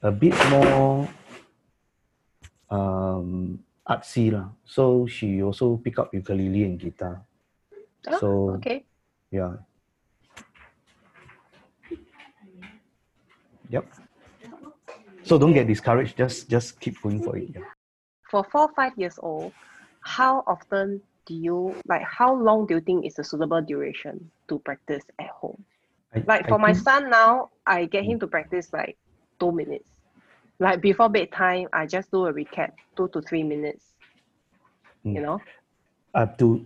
[0.03, 1.09] a bit more
[2.69, 4.49] um, artsy lah.
[4.65, 7.25] So she also pick up ukulele and guitar.
[8.07, 8.27] Oh, so
[8.61, 8.85] Okay.
[9.31, 9.57] yeah.
[13.69, 13.85] Yep.
[15.23, 16.15] So don't get discouraged.
[16.15, 17.49] Just just keep going for it.
[17.51, 17.67] Yeah.
[18.31, 19.51] For four, five years old,
[19.99, 24.57] how often do you like how long do you think is a suitable duration to
[24.59, 25.63] practice at home?
[26.15, 28.97] I- Like I for my think- son now, I get him to practice like
[29.39, 29.91] two minutes.
[30.59, 33.93] Like before bedtime, I just do a recap, two to three minutes.
[35.03, 35.21] You Mm.
[35.21, 35.39] know?
[36.15, 36.65] uh, to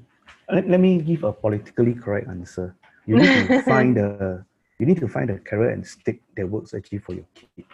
[0.50, 2.76] let, let me give a politically correct answer.
[3.06, 4.46] You need to find the
[4.80, 7.66] you need to find the carrot and stick that works actually for your kid.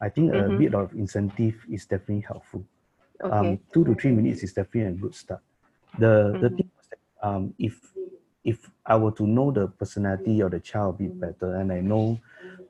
[0.00, 0.58] I think a Mhm.
[0.58, 2.64] bit of incentive is definitely helpful.
[3.22, 3.32] Okay.
[3.32, 5.40] Um, two to three minutes is definitely a good start.
[5.98, 6.56] The the Mhm.
[6.56, 7.78] thing was that, um, if
[8.44, 11.80] if I were to know the personality of the child a bit better and I
[11.80, 12.18] know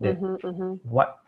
[0.00, 0.80] that Mhm, mhm.
[0.82, 1.18] what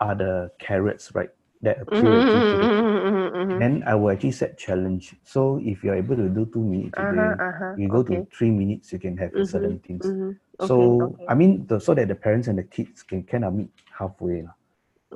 [0.00, 1.30] are the carrots right
[1.62, 3.60] that Mhm, appeal actually to the mhm, mhm, mhm.
[3.60, 5.14] then I will actually set challenge.
[5.24, 7.76] So if you're able to do two minutes a day, Uh-huh, uh-huh.
[7.76, 8.22] you go okay.
[8.22, 10.12] to three minutes, you can have certain things.
[10.60, 11.28] Okay, so okay.
[11.28, 14.42] I mean, the, so that the parents and the kids can kind of meet halfway.
[14.42, 14.54] lah.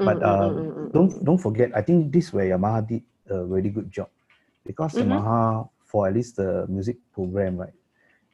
[0.02, 3.02] But Mm, mm, mm, mm, mm, don't don't forget, I think this where Yamaha did
[3.30, 4.08] a really good job
[4.66, 4.98] because.
[4.98, 7.72] Yamaha for at least the music program, right?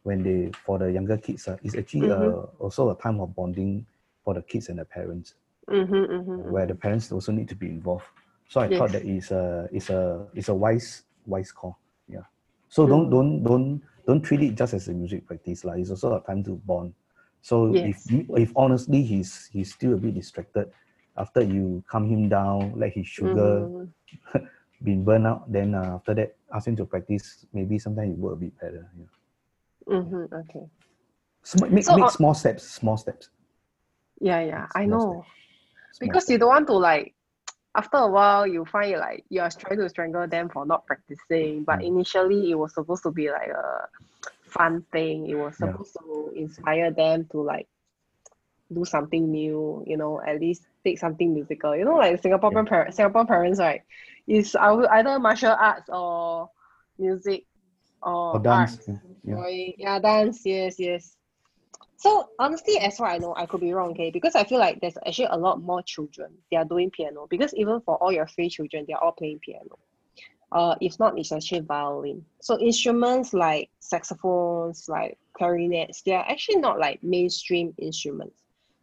[0.03, 2.39] When they for the younger kids, uh, it's actually uh, Mhm.
[2.59, 3.87] also a time of bonding
[4.25, 5.35] for the kids and the parents
[5.69, 8.05] Mhm, mhm, where the parents also need to be involved.
[8.49, 8.93] So I thought Yes.
[8.93, 11.79] that is a is a is a wise wise call.
[12.09, 12.25] Yeah.
[12.69, 13.11] So don't Mm.
[13.11, 15.65] don't don't don't treat it just as a music practice.
[15.65, 16.95] Like it's also a time to bond.
[17.43, 17.83] So Yes.
[17.83, 20.71] if you, if honestly he's he's still a bit distracted
[21.17, 23.93] after you calm him down, let his sugar mhm.
[24.85, 28.35] Been burned out, then uh, after that ask him to practice, maybe sometimes it work
[28.35, 28.91] a bit better.
[28.99, 29.07] Yeah.
[29.89, 30.67] Mhm, Okay.
[31.43, 33.31] Sm- make, So, make uh, small steps, small steps.
[34.21, 34.99] Yeah, yeah, I know.
[35.01, 35.27] Small
[36.01, 37.15] Because you don't want to like
[37.75, 41.65] after a while you find it like you're trying to strangle them for not practicing.
[41.65, 41.87] But Mm.
[41.87, 43.89] initially it was supposed to be like a
[44.47, 45.27] fun thing.
[45.29, 45.73] It was Yeah.
[45.73, 47.67] supposed to inspire them to like
[48.75, 51.77] do something new, you know, at least take something musical.
[51.77, 53.83] You know, like Singaporean par- Singapore parents, right?
[54.27, 56.51] Is either martial arts or
[56.99, 57.45] music
[58.03, 58.77] or, or dance.
[58.77, 58.89] arts.
[59.25, 59.37] Yeah.
[59.49, 59.73] yeah.
[59.79, 60.43] Yeah, dance.
[60.45, 61.17] Yes, yes.
[61.97, 64.11] So honestly, as far I know, I could be wrong, okay?
[64.11, 67.27] Because I feel like there's actually a lot more children they are doing piano.
[67.31, 69.79] Because even for all your three children, they are all playing piano.
[70.51, 72.25] Uh, if not, it's actually violin.
[72.41, 78.42] So instruments like saxophones, like clarinets, they are actually not like mainstream instruments.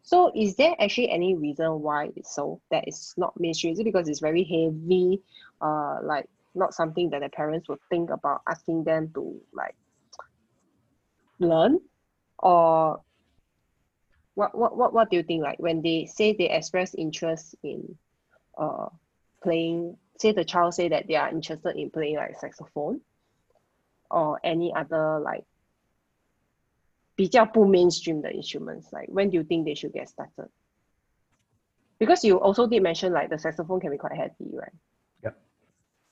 [0.09, 3.73] So is there actually any reason why it's so that it's not mainstream?
[3.73, 5.21] Is it because it's very heavy,
[5.61, 9.75] uh, like not something that the parents would think about asking them to like
[11.37, 11.79] learn,
[12.39, 13.03] or
[14.33, 15.43] what what what what do you think?
[15.43, 17.95] Like when they say they express interest in
[18.57, 18.87] uh
[19.43, 22.99] playing, say the child say that they are interested in playing like saxophone,
[24.09, 25.45] or any other like
[27.18, 30.48] 比较不 mainstream 的 instruments, like when do you think they should get started?
[31.98, 34.72] Because you also did mention like the saxophone can be quite heavy, right?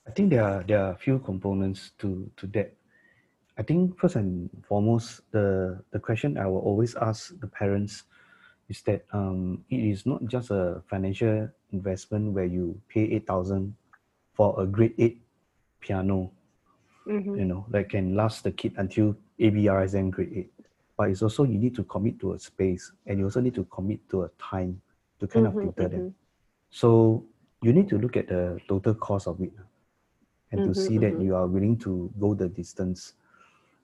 [0.07, 2.75] I think there are there are a few components to to that.
[3.57, 8.03] I think first and foremost, the the question I will always ask the parents
[8.67, 13.75] is that um, it is not just a financial investment where you pay eight thousand
[14.33, 15.21] for a grade eight
[15.79, 16.31] piano,
[17.07, 17.35] Mm-hmm.
[17.35, 20.53] you know, that can last the kid until ABRSM grade eight.
[20.98, 23.64] But it's also you need to commit to a space and you also need to
[23.66, 24.82] commit to a time
[25.20, 26.08] to kind Mhm, of tutor them.
[26.70, 27.26] So
[27.62, 29.52] you need to look at the total cost of it
[30.52, 31.20] and to Mhm, see that mhm.
[31.20, 33.14] you are willing to go the distance.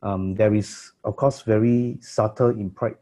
[0.03, 2.96] Um, there is, of course, very subtle implied,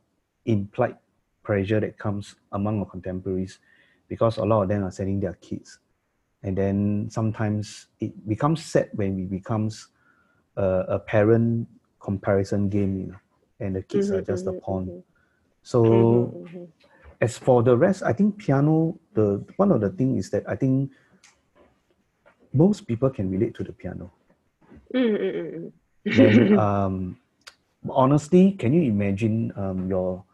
[0.46, 0.98] implied
[1.42, 3.60] pressure that comes among our contemporaries
[4.08, 5.80] because a lot of them are sending their kids.
[6.42, 9.88] And then sometimes it becomes sad when it becomes
[10.56, 11.68] a, a parent
[12.00, 13.16] comparison game, you know,
[13.62, 14.84] and the kids are Mhm, just a mhm, pawn.
[14.86, 15.04] mhm.
[15.62, 16.72] So Mhm, mhm.
[17.20, 20.56] as for the rest, I think piano, the one of the thing is that I
[20.56, 20.90] think
[22.52, 24.10] most people can relate to the piano.
[24.94, 25.72] Mm, mm, mm.
[26.10, 27.16] Then um,
[27.88, 30.24] honestly, can you imagine um, your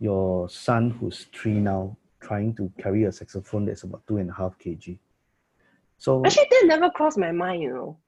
[0.00, 4.34] your son who's three now trying to carry a saxophone that's about two and a
[4.34, 4.98] half kg?
[5.98, 7.98] So Actually, that never crossed my mind, you know.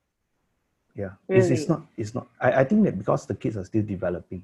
[0.96, 2.26] Yeah, it's, it's not it's not.
[2.40, 4.42] I, I think that because the kids are still developing,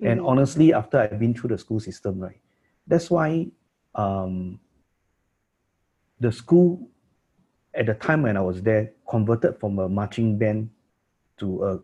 [0.00, 0.26] and Mhm.
[0.28, 2.40] honestly, after I've been through the school system, right,
[2.86, 3.48] that's why
[3.94, 4.58] um,
[6.18, 6.88] the school
[7.74, 10.70] at the time when I was there converted from a marching band
[11.38, 11.80] to a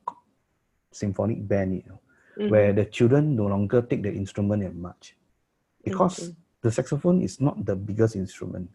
[0.90, 2.00] symphonic band, you know,
[2.38, 2.50] Mhm.
[2.50, 5.16] where the children no longer take the instrument and march
[5.84, 6.36] because Mhm.
[6.62, 8.70] the saxophone is not the biggest instrument.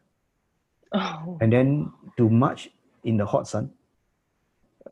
[0.92, 1.38] Oh.
[1.42, 2.70] And then to march
[3.04, 3.72] in the hot sun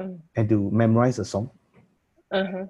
[0.02, 0.20] Mm.
[0.36, 1.50] and to memorize a song
[2.32, 2.66] Uh-huh.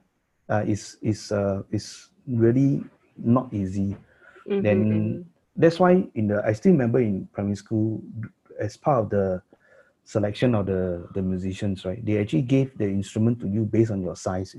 [0.49, 2.83] uh, is is uh, is really
[3.17, 3.95] not easy.
[4.47, 5.25] Mhm, then mhm.
[5.55, 8.01] that's why in the I still remember in primary school
[8.59, 9.41] as part of the
[10.03, 14.01] selection of the the musicians right they actually gave the instrument to you based on
[14.01, 14.55] your size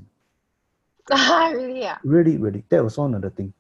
[1.13, 1.81] Ah, really?
[1.81, 1.99] Yeah.
[2.05, 3.53] really really that was one of thing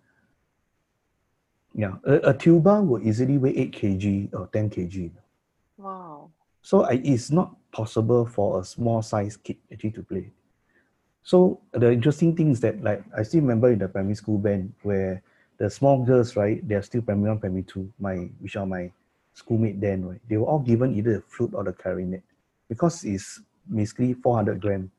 [1.75, 5.11] yeah a, a tuba will easily weigh 8 kg or 10 kg
[5.77, 6.31] Wow.
[6.62, 10.30] so I, it's not possible for a small size kid actually to play
[11.22, 14.72] so the interesting thing is that like i still remember in the primary school band
[14.82, 15.22] where
[15.58, 18.90] the small girls right they're still primary one primary two my which are my
[19.35, 22.22] schoolmate then right they were all given either the flute or the clarinet
[22.68, 23.40] because it's
[23.74, 24.90] basically 400 gram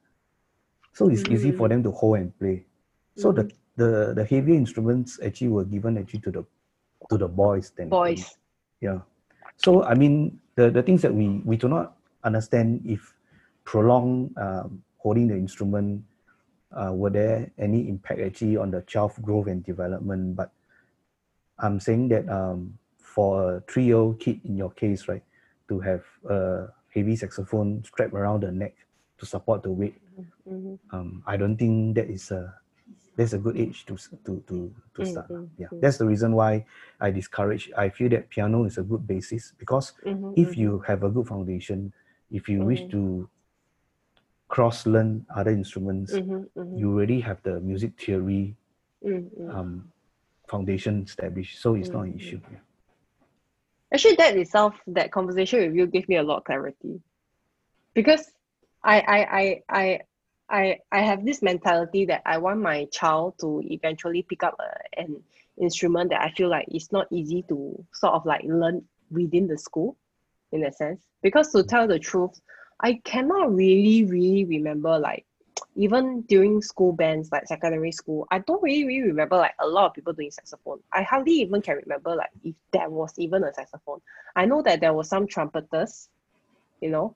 [0.93, 2.65] so it's easy for them to hold and play
[3.15, 6.45] so the, the the heavier instruments actually were given actually to the
[7.09, 8.37] to the boys then Boys.
[8.81, 8.99] yeah.
[9.57, 13.13] So I mean, the, the things that we we do not understand if
[13.65, 16.03] prolonged um, holding the instrument,
[16.71, 20.35] uh, were there any impact actually on the child's growth and development?
[20.35, 20.51] But
[21.59, 25.23] I'm saying that um, for a three-year-old kid in your case, right,
[25.69, 28.75] to have a heavy saxophone strapped around the neck
[29.19, 30.01] to support the weight,
[30.47, 30.79] Mhm.
[30.91, 32.53] um, I don't think that is a
[33.15, 35.27] that's a good age to to to to Mm, start.
[35.29, 36.65] mm, Yeah, that's the reason why
[36.99, 37.71] I discourage.
[37.77, 41.27] I feel that piano is a good basis because Mhm, if you have a good
[41.27, 41.93] foundation,
[42.33, 42.91] if you wish Mhm.
[42.91, 43.29] to
[44.49, 48.55] cross learn other instruments, Mhm, mhm, you already have the music theory
[49.05, 49.49] mm, mm.
[49.49, 49.91] um,
[50.47, 52.39] foundation established, so it's not an Mm, issue.
[52.51, 52.59] Yeah.
[53.93, 56.99] Actually, that itself, that conversation with you gave me a lot of clarity.
[57.93, 58.31] Because
[58.83, 59.99] I I I I
[60.49, 64.99] I I have this mentality that I want my child to eventually pick up a,
[64.99, 65.21] an
[65.61, 69.57] instrument that I feel like it's not easy to sort of like learn within the
[69.57, 69.95] school,
[70.53, 71.01] in a sense.
[71.21, 72.39] Because to tell the truth,
[72.79, 75.25] I cannot really really remember like
[75.75, 79.87] even during school bands like secondary school, I don't really, really remember like a lot
[79.87, 80.79] of people doing saxophone.
[80.93, 83.99] I hardly even can remember like if there was even a saxophone.
[84.35, 86.09] I know that there were some trumpeters,
[86.81, 87.15] you know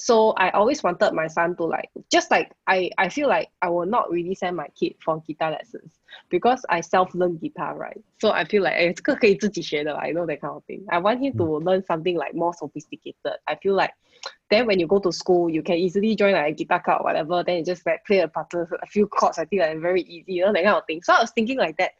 [0.00, 3.70] So I always wanted my son to like just like I I feel like I
[3.70, 8.02] will not really send my kid for guitar lessons because I self learn guitar right.
[8.20, 10.84] So I feel like 哎这个可以自己学的 I know that kind of thing.
[10.88, 13.38] I want him to learn something like more sophisticated.
[13.46, 13.94] I feel like
[14.50, 17.04] then when you go to school, you can easily join like a guitar club or
[17.04, 17.42] whatever.
[17.42, 19.38] Then you just like play a particular a few chords.
[19.38, 21.02] I think like very easy, you know that kind of thing.
[21.02, 21.92] So I was thinking like that,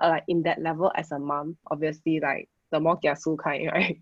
[0.00, 3.98] uh, like in that level as a mom, obviously like the more kiasu kind, right?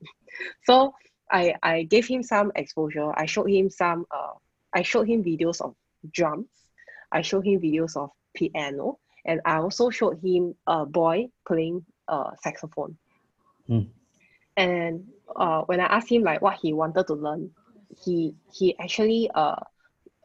[0.64, 0.92] so
[1.33, 3.11] I I gave him some exposure.
[3.17, 4.33] I showed him some uh
[4.73, 5.75] I showed him videos of
[6.13, 6.47] drums.
[7.11, 12.31] I showed him videos of piano, and I also showed him a boy playing uh
[12.41, 12.97] saxophone.
[13.69, 13.89] Mm.
[14.55, 17.49] And uh, when I asked him like what he wanted to learn,
[18.03, 19.55] he he actually uh,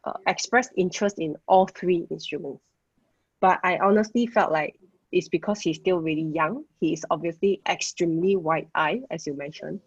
[0.03, 2.61] uh expressed interest in all three instruments.
[3.41, 4.75] But I honestly felt like
[5.11, 6.65] it's because he's still really young.
[6.79, 9.79] He is obviously extremely wide-eyed, as you mentioned.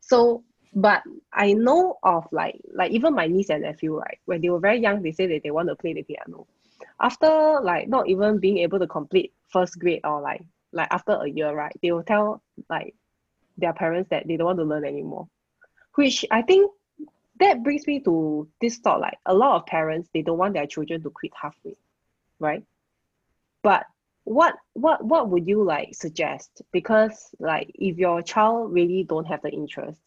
[0.00, 0.42] So,
[0.74, 1.02] but
[1.32, 4.18] I know of like like even my niece and nephew, right?
[4.24, 6.46] When they were very young, they say that they want to play the piano.
[7.00, 11.28] After like not even being able to complete first grade or like like after a
[11.28, 11.72] year, right?
[11.80, 12.94] They will tell like
[13.56, 15.28] their parents that they don't want to learn anymore.
[15.94, 16.72] Which I think
[17.38, 20.66] that brings me to this thought like a lot of parents they don't want their
[20.66, 21.76] children to quit halfway,
[22.40, 22.64] right?
[23.62, 23.86] But
[24.24, 26.62] what what what would you like suggest?
[26.72, 30.00] Because like if your child really don't have the interest,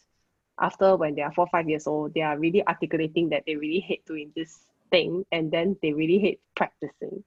[0.60, 3.80] after when they are four five years old, they are really articulating that they really
[3.80, 7.24] hate doing this thing, and then they really hate practicing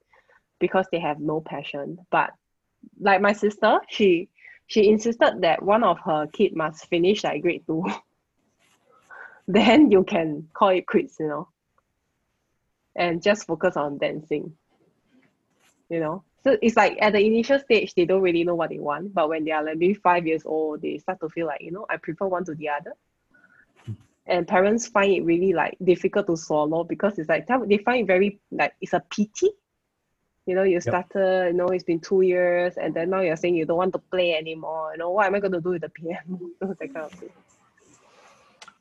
[0.59, 1.99] because they have no passion.
[2.11, 2.31] But
[3.01, 4.29] like my sister, she
[4.67, 7.85] she insisted that one of her kid must finish like grade two.
[9.49, 11.49] then you can call it quits, you know.
[12.95, 14.55] And just focus on dancing.
[15.89, 16.25] You know.
[16.43, 19.13] So it's like at the initial stage they don't really know what they want.
[19.13, 21.71] But when they are like maybe five years old, they start to feel like, you
[21.71, 22.95] know, I prefer one to the other.
[24.27, 28.07] And parents find it really like difficult to swallow because it's like they find it
[28.07, 29.51] very like it's a pity.
[30.47, 33.57] You know you started you know it's been two years and then now you're saying
[33.57, 34.93] you don't want to play anymore.
[34.93, 37.31] You know what am i going to do with the piano that kind of thing.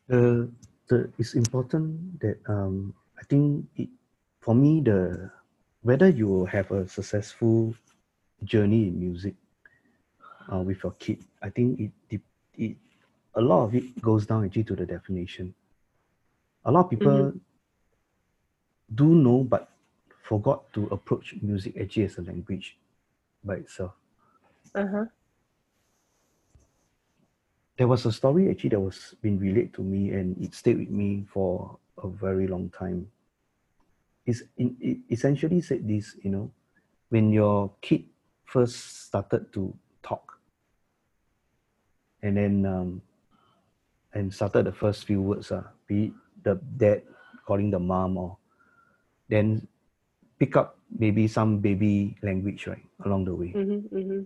[0.07, 0.49] The
[0.89, 3.87] the it's important that um i think it,
[4.41, 5.29] for me the
[5.81, 7.73] whether you have a successful
[8.43, 9.35] journey in music
[10.51, 12.21] uh, with your kid i think it, it
[12.57, 12.75] it
[13.35, 15.53] a lot of it goes down actually to the definition.
[16.65, 17.39] A lot of people Mhm.
[18.93, 19.69] do know but
[20.21, 22.77] forgot to approach music actually as a language
[23.43, 23.93] by itself.
[24.75, 25.05] Uh-huh.
[27.77, 30.91] There was a story actually that was been relayed to me and it stayed with
[30.91, 33.11] me for a very long time.
[34.25, 36.51] It's in, it essentially said this you know
[37.09, 38.05] when your kid
[38.45, 39.73] first started to
[40.03, 40.39] talk
[42.21, 43.01] and then um,
[44.13, 47.03] and started the first few words uh, be the dad
[47.45, 48.37] calling the mom or
[49.29, 49.67] then
[50.39, 54.21] pick up maybe some baby language right along the way mm-hmm, mm-hmm.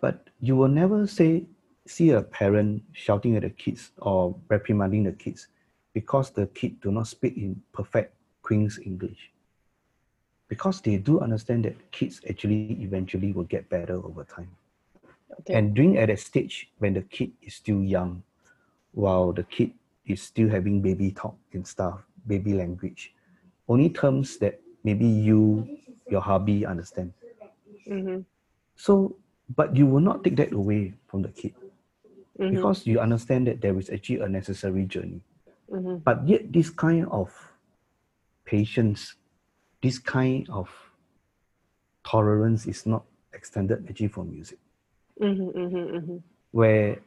[0.00, 1.44] but you will never say
[1.86, 5.48] see a parent shouting at the kids or reprimanding the kids
[5.92, 9.30] because the kid do not speak in perfect Queen's English.
[10.48, 14.50] Because they do understand that kids actually eventually will get better over time.
[15.38, 18.22] Okay And doing at a stage when the kid is still young,
[18.92, 19.72] while the kid
[20.06, 23.14] is still having baby talk and stuff, baby language,
[23.68, 25.68] only terms that maybe you,
[26.08, 27.12] your hubby understand.
[27.86, 28.20] mm-hmm,
[28.76, 29.16] So,
[29.54, 31.54] but you will not take that away from the kid
[32.38, 35.20] mm-hmm, because you understand that there is actually a necessary journey.
[35.72, 37.30] mm-hmm, But yet, this kind of
[38.44, 39.14] patience,
[39.82, 40.68] this kind of
[42.04, 44.58] tolerance is not extended actually for music.
[45.20, 46.16] Mm-hmm, mm-hmm, mm-hmm.
[46.52, 46.98] Where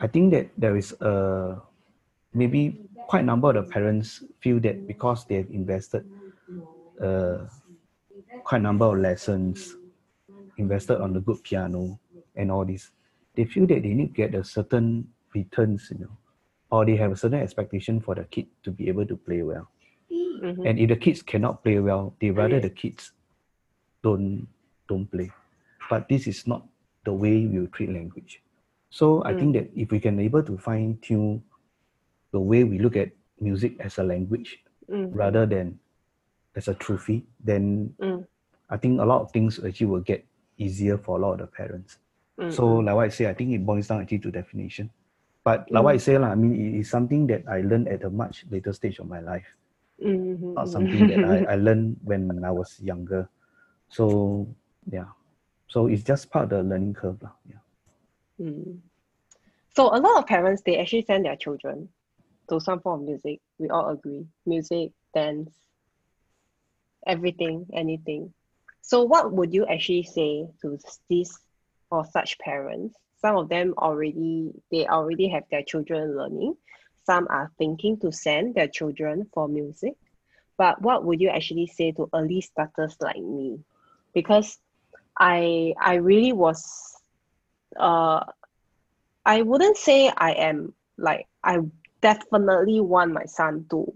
[0.00, 1.60] I think that there is a
[2.32, 6.04] maybe quite a number of the parents feel that because they have invested
[7.02, 7.38] uh,
[8.44, 9.76] quite a number of lessons,
[10.56, 11.98] invested on the good piano
[12.36, 12.90] and all this,
[13.34, 16.16] they feel that they need to get a certain returns, you know,
[16.70, 19.68] or they have a certain expectation for the kid to be able to play well.
[20.10, 20.66] Mm-hmm.
[20.66, 23.12] And if the kids cannot play well, they rather the kids
[24.02, 24.46] don't
[24.88, 25.30] don't play.
[25.88, 26.64] But this is not
[27.04, 28.42] the way we treat language.
[28.90, 31.42] So I think that if we can able to fine tune
[32.32, 35.78] the way we look at music as a language Mm, rather than
[36.56, 38.24] as a trophy, then mm,
[38.70, 40.24] I think a lot of things actually will get
[40.58, 41.98] easier for a lot of the parents.
[42.38, 44.90] mm, So like what I say, I think it boils down actually to definition.
[45.44, 48.04] But like what I say, lah, I mean, it is something that I learned at
[48.04, 49.46] a much later stage of my life,
[50.02, 53.28] mm-hmm, not something that I, I learned when I was younger.
[53.88, 54.46] So
[54.90, 55.06] yeah,
[55.70, 57.22] so it's just part of the learning curve.
[57.48, 57.56] Yeah.
[58.40, 58.80] Mm.
[59.76, 61.88] So a lot of parents they actually send their children
[62.48, 63.40] to some form of music.
[63.58, 64.26] We all agree.
[64.46, 65.54] Music, dance,
[67.06, 68.34] everything, anything.
[68.82, 70.76] So what would you actually say to
[71.08, 71.38] these
[71.92, 72.96] or such parents?
[73.20, 76.56] Some of them already they already have their children learning.
[77.04, 79.94] Some are thinking to send their children for music.
[80.58, 83.60] But what would you actually say to early starters like me?
[84.12, 84.58] Because
[85.20, 86.96] I I really was
[87.78, 88.24] uh
[89.26, 91.58] I wouldn't say I am like I
[92.00, 93.92] definitely want my son to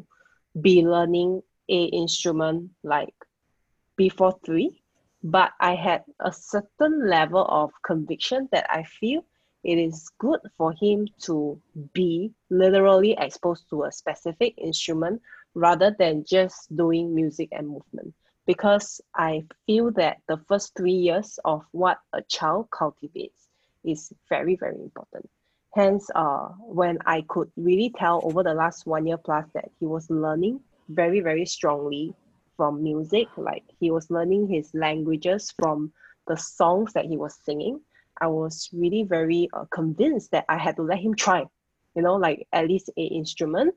[0.60, 3.14] be learning a instrument like
[3.96, 4.82] before three,
[5.22, 9.24] but I had a certain level of conviction that I feel
[9.64, 11.60] it is good for him to
[11.94, 15.22] be literally exposed to a specific instrument
[15.54, 18.14] rather than just doing music and movement.
[18.46, 23.48] Because I feel that the first three years of what a child cultivates
[23.84, 25.28] is very, very important.
[25.74, 29.86] Hence, uh, when I could really tell over the last one year plus that he
[29.86, 32.14] was learning very, very strongly
[32.56, 35.92] from music, like he was learning his languages from
[36.28, 37.80] the songs that he was singing,
[38.20, 41.44] I was really very uh, convinced that I had to let him try,
[41.94, 43.74] you know, like at least a instrument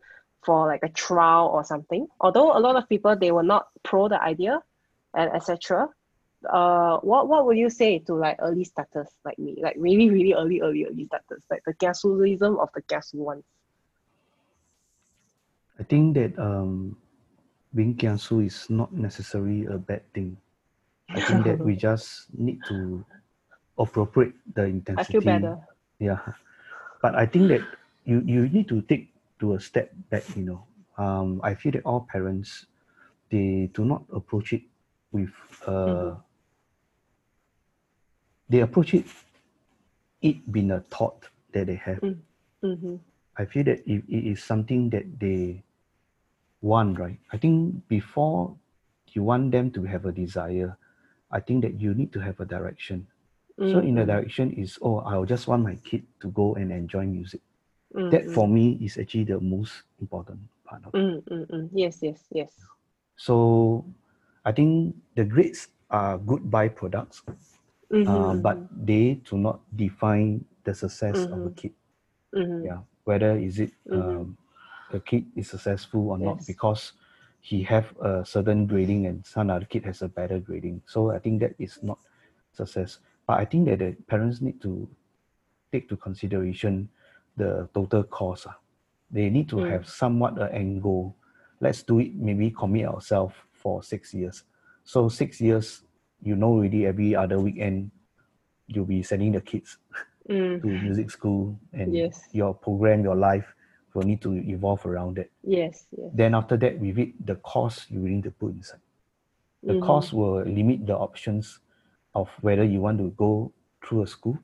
[0.47, 2.07] for like a trial or something.
[2.23, 4.63] Although a lot of people they were not pro the idea
[5.11, 5.91] and etc.
[6.47, 10.31] uh, what what would you say to like early starters like me, like really really
[10.31, 13.43] early early early starters, like the kiasuism of the kiasu ones?
[15.75, 16.95] I think that um,
[17.75, 20.39] being kiasu is not necessarily a bad thing.
[21.11, 23.03] I think that we just need to
[23.75, 25.03] appropriate the intensity.
[25.03, 25.59] I feel better.
[25.99, 26.23] Yeah,
[27.03, 27.67] but I think that
[28.07, 30.23] you you need to take to a step back.
[30.35, 30.63] You know,
[30.97, 32.65] um, I feel that all parents
[33.29, 34.63] they do not approach it
[35.11, 35.31] with
[35.65, 36.21] uh, Mhm.
[38.49, 39.05] they approach it
[40.21, 42.03] it being a thought that they have.
[42.63, 42.95] Mm-hmm.
[43.37, 45.63] I feel that if it is something that they
[46.61, 47.19] want, right?
[47.31, 48.55] I think before
[49.11, 50.77] you want them to have a desire,
[51.31, 53.07] I think that you need to have a direction.
[53.65, 54.05] So in the Mm-hmm.
[54.05, 57.41] direction is, oh, I'll just want my kid to go and enjoy music.
[57.97, 58.09] Mm-hmm.
[58.11, 61.07] That for me is actually the most important part of it.
[61.31, 61.77] Mm-hmm.
[61.77, 62.51] Yes, yes, yes.
[63.15, 63.85] So
[64.45, 67.21] I think the grades are good byproducts,
[67.91, 68.09] Mm-hmm.
[68.09, 71.55] uh, but they do not define the success of a Mhm.
[71.55, 71.73] kid.
[72.35, 72.65] mm-hmm.
[72.67, 74.37] yeah whether is it um,
[74.91, 76.93] the kid is successful or not because
[77.41, 81.19] he have a certain grading and some other kid has a better grading so i
[81.19, 81.99] think that is not
[82.53, 84.87] success but i think that the parents need to
[85.71, 86.89] take to consideration
[87.37, 88.57] the total cost ah.
[89.11, 89.69] they need to Mm.
[89.71, 91.15] have somewhat an end goal
[91.61, 94.43] let's do it maybe commit ourselves for six years
[94.83, 95.83] so six years
[96.21, 97.89] you know already every other weekend
[98.67, 99.77] you'll be sending the kids
[100.29, 100.59] Mm.
[100.61, 102.27] to music school and Yes.
[102.33, 103.47] your program, your life
[103.93, 105.29] will need to evolve around that.
[105.41, 106.11] Yes, yes.
[106.13, 108.81] Then after that, with it, the cost you willing to put inside.
[109.63, 109.81] The Mhm.
[109.87, 111.61] cost will limit the options
[112.13, 114.37] of whether you want to go through a school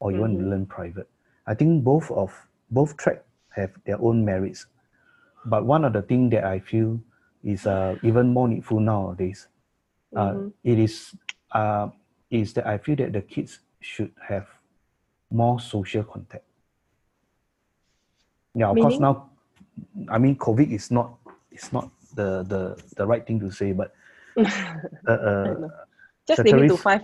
[0.00, 0.48] or you want to Mhm.
[0.50, 1.08] learn private.
[1.48, 2.30] I think both of
[2.70, 3.24] both track
[3.56, 4.66] have their own merits.
[5.46, 7.00] But one of the things that I feel
[7.42, 9.48] is uh, even more needful nowadays,
[10.14, 10.52] uh, Mhm.
[10.64, 11.16] it is
[11.52, 11.88] uh,
[12.30, 14.46] is that I feel that the kids should have
[15.30, 16.44] more social contact.
[18.54, 19.30] Yeah, of course now,
[20.08, 21.16] I mean, COVID is not
[21.50, 23.94] it's not the the the right thing to say, but
[25.08, 25.54] uh, uh,
[26.26, 27.02] Just limit to five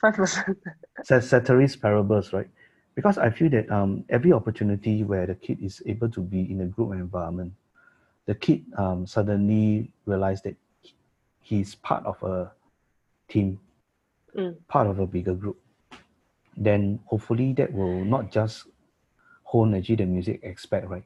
[0.00, 0.58] five percent.
[1.02, 2.48] Cet- ceteris paribus, right?
[2.96, 6.62] Because I feel that um, every opportunity where the kid is able to be in
[6.62, 7.54] a group environment,
[8.26, 10.56] the kid um, suddenly realize that
[11.40, 12.52] he's part of a
[13.28, 13.60] team,
[14.34, 14.56] Mm.
[14.68, 15.58] part of a bigger group.
[16.56, 18.66] Then hopefully that will not just
[19.44, 21.04] hone actually the music aspect, right?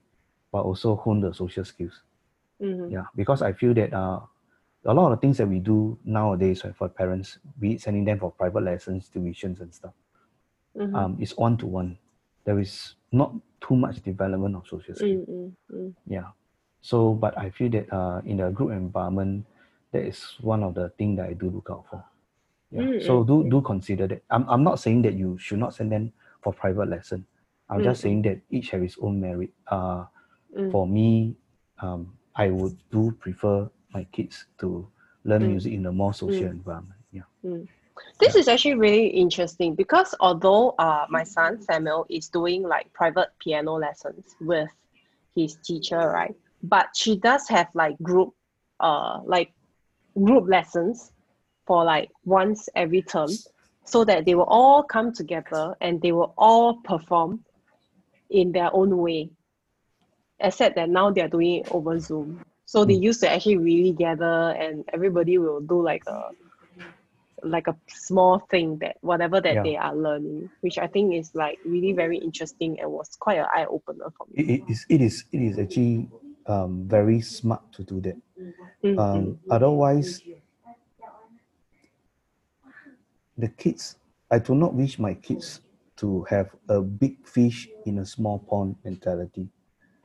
[0.53, 2.03] But also hone the social skills.
[2.61, 2.91] Mhm.
[2.93, 4.21] Yeah, because I feel that uh,
[4.85, 8.05] a lot of the things that we do nowadays right, for parents, be it sending
[8.05, 9.95] them for private lessons, tuitions and stuff,
[10.77, 10.95] Mhm.
[10.97, 11.99] um, is one to one.
[12.45, 15.27] There is not too much development of social skills.
[15.29, 15.95] Mm, mm, mm.
[16.07, 16.31] Yeah.
[16.81, 19.47] So, but I feel that uh, in a group environment,
[19.93, 22.03] that is one of the things that I do look out for.
[22.71, 22.83] Yeah.
[22.83, 24.23] Mm, so mm, do do consider that.
[24.31, 26.13] I'm, I'm not saying that you should not send them
[26.43, 27.27] for private lesson.
[27.69, 29.51] I'm just saying that each have its own merit.
[29.67, 30.07] Uh,
[30.71, 31.37] for me,
[31.81, 34.89] um, I would do prefer my kids to
[35.25, 37.01] learn music in a more social environment.
[37.13, 37.29] Yeah.
[38.21, 43.29] This is actually really interesting because although uh, my son Samuel is doing like private
[43.39, 44.71] piano lessons with
[45.35, 46.35] his teacher, right?
[46.63, 48.35] But she does have like group,
[48.81, 49.53] uh, like
[50.23, 51.13] group lessons
[51.67, 53.31] for like once every term,
[53.85, 57.45] so that they will all come together and they will all perform
[58.31, 59.31] in their own way.
[60.41, 62.45] Except that now they are doing it over Zoom.
[62.67, 63.03] So they Mm.
[63.03, 66.31] used to actually really gather and everybody will do like a
[67.43, 69.63] like a small thing that whatever that Yeah.
[69.63, 73.47] they are learning, which I think is like really very interesting and was quite an
[73.55, 74.55] eye opener for me.
[74.55, 76.09] It, is it is it is actually
[76.47, 78.17] um, very smart to do that.
[78.85, 80.23] Mm, Um, otherwise,
[83.37, 83.97] the kids,
[84.31, 85.61] I do not wish my kids
[85.97, 89.49] to have a big fish in a small pond mentality.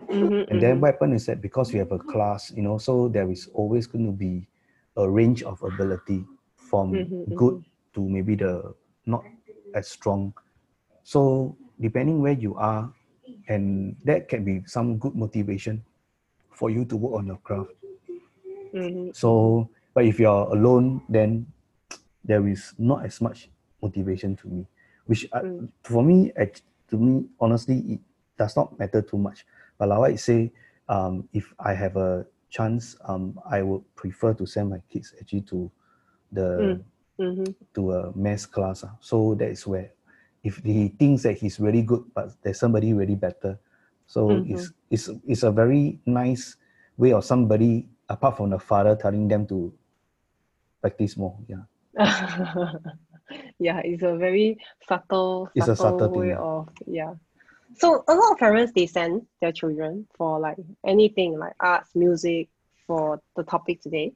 [0.09, 0.81] mhm, And then mhm.
[0.81, 3.87] what happens is that because we have a class, you know, so there is always
[3.87, 4.47] going to be
[4.97, 6.25] a range of ability
[6.75, 7.63] from Mhm, good
[7.95, 9.23] to maybe the not
[9.73, 10.33] as strong.
[11.03, 12.91] So depending where you are,
[13.47, 15.83] and that can be some good motivation
[16.51, 17.71] for you to work on your craft.
[18.73, 21.47] Mhm, So, but if you're alone, then
[22.23, 23.49] there is not as much
[23.81, 24.67] motivation to me.
[25.05, 25.69] Which I, Mm.
[25.83, 27.99] for me, act- to me, honestly, it
[28.37, 29.45] does not matter too much.
[29.77, 30.51] But like I say,
[30.89, 35.41] um, if I have a chance, um, I would prefer to send my kids actually
[35.41, 35.71] to
[36.35, 36.81] the
[37.19, 37.55] mhm.
[37.73, 38.83] to a mass class.
[38.83, 38.95] ah.
[38.99, 39.91] So that is where,
[40.43, 43.57] if he thinks that he's really good, but there's somebody really better,
[44.05, 44.51] so Mhm.
[44.53, 46.57] it's it's it's a very nice
[46.97, 49.73] way of somebody apart from the father telling them to
[50.81, 51.35] practice more.
[51.47, 51.63] Yeah.
[53.59, 54.57] yeah, it's a very
[54.87, 56.37] subtle, It's a subtle subtle thing, way yeah.
[56.39, 57.13] of yeah.
[57.77, 62.47] So a lot of parents they send their children for like anything like arts, music
[62.87, 64.13] for the topic today,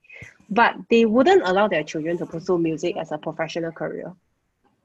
[0.49, 4.13] but they wouldn't allow their children to pursue music as a professional career.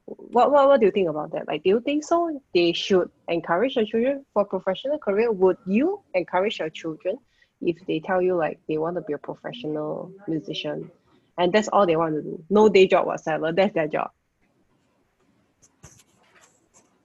[0.05, 1.47] What, what what do you think about that?
[1.47, 2.39] Like, do you think so?
[2.53, 5.31] They should encourage their children for professional career.
[5.31, 7.17] Would you encourage your children
[7.61, 10.91] if they tell you like they want to be a professional musician,
[11.37, 13.51] and that's all they want to do, no day job whatsoever.
[13.51, 14.11] That's their job.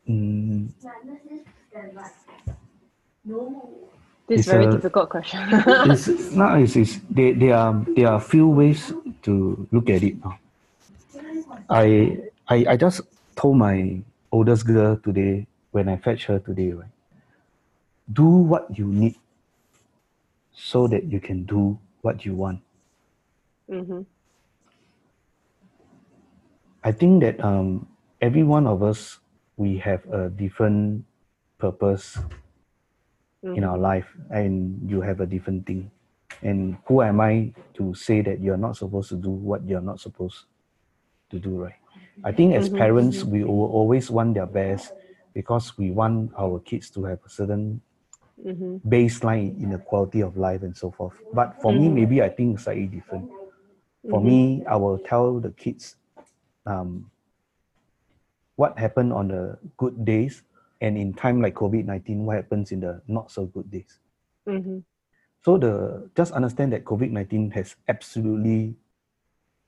[0.08, 0.68] Mm,
[4.30, 5.42] This It's very a- difficult question.
[5.90, 8.94] it's no, it's, it's there, there are there are few ways
[9.26, 10.38] to look at it now.
[11.66, 12.14] I
[12.46, 13.02] I I just
[13.34, 13.98] told my
[14.30, 16.94] oldest girl today when I fetch her today, right?
[18.06, 19.18] Do what you need
[20.54, 21.74] so that you can do
[22.06, 22.62] what you want.
[23.66, 24.06] mm-hmm.
[26.86, 27.90] I think that um,
[28.22, 29.18] every one of us
[29.58, 31.02] we have a different
[31.58, 32.14] purpose
[33.54, 35.90] in our life, and you have a different thing.
[36.42, 40.00] And who am I to say that you're not supposed to do what you're not
[40.00, 40.46] supposed
[41.30, 41.74] to do, right?
[42.24, 44.92] I think as Mhm, parents, we will always want their best
[45.34, 47.80] because we want our kids to have a certain
[48.44, 48.76] Mm-hmm.
[48.86, 51.14] baseline in the quality of life and so forth.
[51.32, 51.94] But for me, Mhm.
[51.94, 53.30] maybe I think it's slightly different.
[54.10, 55.96] For me, I will tell the kids
[56.66, 57.10] um,
[58.56, 60.42] what happened on the good days,
[60.80, 63.98] and in time like COVID nineteen, what happens in the not so good days.
[64.48, 64.78] Mm-hmm.
[65.42, 68.76] So the just understand that COVID nineteen has absolutely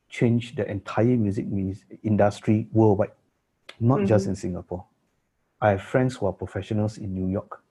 [0.09, 1.47] changed the entire music
[2.03, 3.13] industry worldwide,
[3.81, 4.29] not just Mhm.
[4.29, 4.85] in Singapore.
[5.61, 7.63] I have friends who are professionals in New York.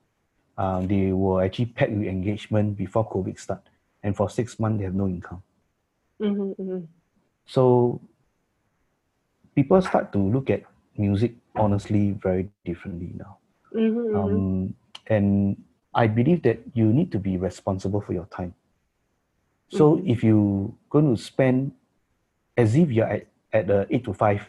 [0.58, 3.70] Um, they were actually packed with engagement before COVID start,
[4.02, 5.44] and for six months they have no income.
[6.20, 6.62] Mm-hmm.
[6.62, 6.86] Mm-hmm.
[7.46, 8.02] So
[9.56, 10.64] people start to look at
[10.98, 13.38] music honestly very differently now.
[13.74, 14.16] Mm-hmm.
[14.16, 14.76] Um,
[15.08, 15.64] and
[15.94, 18.54] I believe that you need to be responsible for your time.
[19.70, 20.10] So Mhm.
[20.10, 21.72] if you're going to spend
[22.58, 24.42] as if you're at, at the eight to five,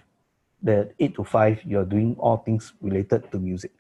[0.62, 3.70] the eight to five, you're doing all things related to music.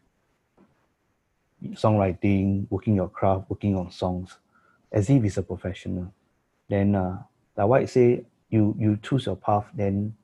[1.74, 4.38] Songwriting, working your craft, working on songs,
[4.90, 6.12] as if it's a professional.
[6.68, 7.22] Then uh,
[7.56, 10.16] like what I say, you you choose your path, then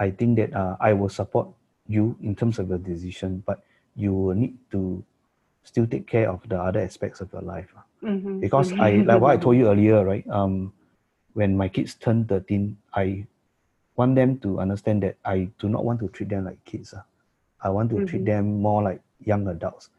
[0.00, 1.48] I think that uh, I will support
[1.86, 3.60] you in terms of your decision, but
[3.94, 5.04] you will need to
[5.62, 7.68] still take care of the other aspects of your life.
[8.02, 8.40] Mm-hmm.
[8.40, 10.26] Because I like what I told you earlier, right?
[10.30, 10.72] Um,
[11.34, 13.26] when my kids turn 13, I
[13.94, 16.94] want them to understand that I do not want to treat them like kids.
[16.96, 17.04] ah.
[17.60, 18.26] I want to treat Mhm.
[18.32, 19.90] them more like young adults,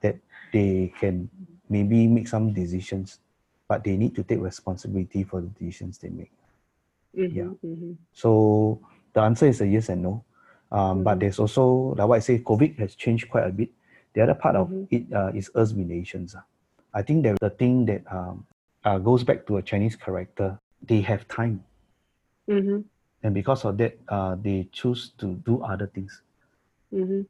[0.00, 0.16] that
[0.52, 1.28] they can
[1.68, 3.20] maybe make some decisions,
[3.68, 6.32] but they need to take responsibility for the decisions they make.
[7.12, 7.52] yeah.
[7.60, 7.92] Mm-hmm.
[8.16, 8.80] So
[9.12, 10.24] the answer is a yes and no.
[10.70, 11.20] Um, But Mhm.
[11.20, 13.70] there's also, like what I say, COVID has changed quite a bit.
[14.14, 16.36] The other part of it uh, is us relations.
[16.94, 18.46] I think that the thing that um,
[18.84, 21.64] uh, goes back to a Chinese character, they have time.
[22.48, 22.80] Mm-hmm.
[23.22, 26.22] And because of that, uh, they choose to do other things
[26.92, 27.22] Mm-hmm.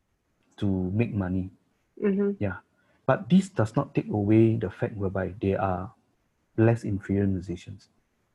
[0.58, 1.50] to make money.
[2.02, 2.42] Mm-hmm.
[2.42, 2.58] Yeah.
[3.06, 5.92] But this does not take away the fact whereby they are
[6.56, 7.88] less inferior musicians.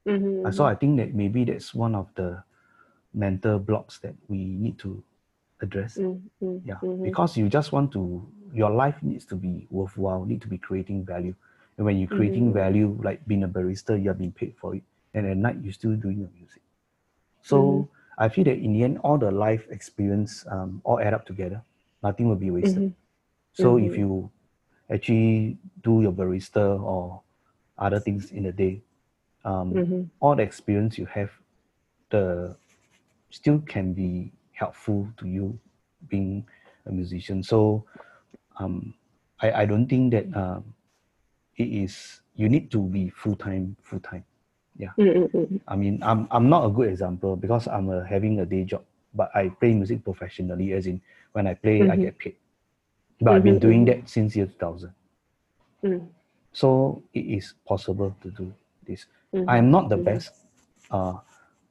[0.07, 0.45] Mm-hmm.
[0.47, 2.43] Uh, So I think that maybe that's one of the
[3.18, 5.03] mental blocks that we need to
[5.61, 5.99] address.
[5.99, 6.57] Mm-hmm.
[6.65, 7.03] Yeah, Mm-hmm.
[7.03, 11.05] because you just want to, your life needs to be worthwhile, need to be creating
[11.05, 11.36] value.
[11.78, 12.53] And when you're creating Mhm.
[12.53, 14.84] value, like being a barista, you are being paid for it.
[15.13, 16.61] And at night, you're still doing your music.
[17.41, 17.88] So Mhm.
[18.18, 21.61] I feel that in the end, all the life experience um, all add up together.
[22.03, 22.84] Nothing will be wasted.
[22.84, 22.93] Mhm.
[23.53, 24.30] So if you
[24.89, 27.22] actually do your barista or
[27.78, 28.82] other things in the day,
[29.45, 30.03] um, Mm-hmm.
[30.20, 31.32] all the experience you have,
[32.09, 32.55] the
[33.30, 35.59] still can be helpful to you
[36.09, 36.45] being
[36.86, 37.43] a musician.
[37.43, 37.86] So
[38.59, 38.93] um,
[39.41, 40.73] I, I don't think that um,
[41.57, 44.25] it is you need to be full time full time.
[44.97, 45.57] Mm-hmm.
[45.67, 48.84] I mean I'm I'm not a good example because I'm a, having a day job,
[49.13, 50.73] but I play music professionally.
[50.73, 51.01] As in
[51.34, 52.01] when I play, I Mhm.
[52.05, 52.36] get paid.
[53.21, 53.88] But I've been Mhm, doing mhm.
[53.88, 54.93] that since year 2000.
[55.84, 56.07] Mm-hmm.
[56.53, 58.53] So it is possible to do
[58.86, 59.05] this.
[59.34, 59.49] Mm-hmm.
[59.49, 60.34] I'm not the best
[60.91, 61.17] uh,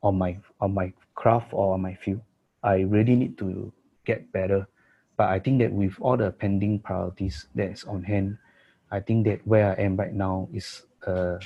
[0.02, 2.20] on my on my craft or on my field.
[2.62, 3.72] I really need to
[4.04, 4.66] get better.
[5.16, 8.38] But I think that with all the pending priorities that's on hand,
[8.90, 11.40] I think that where I am right now is a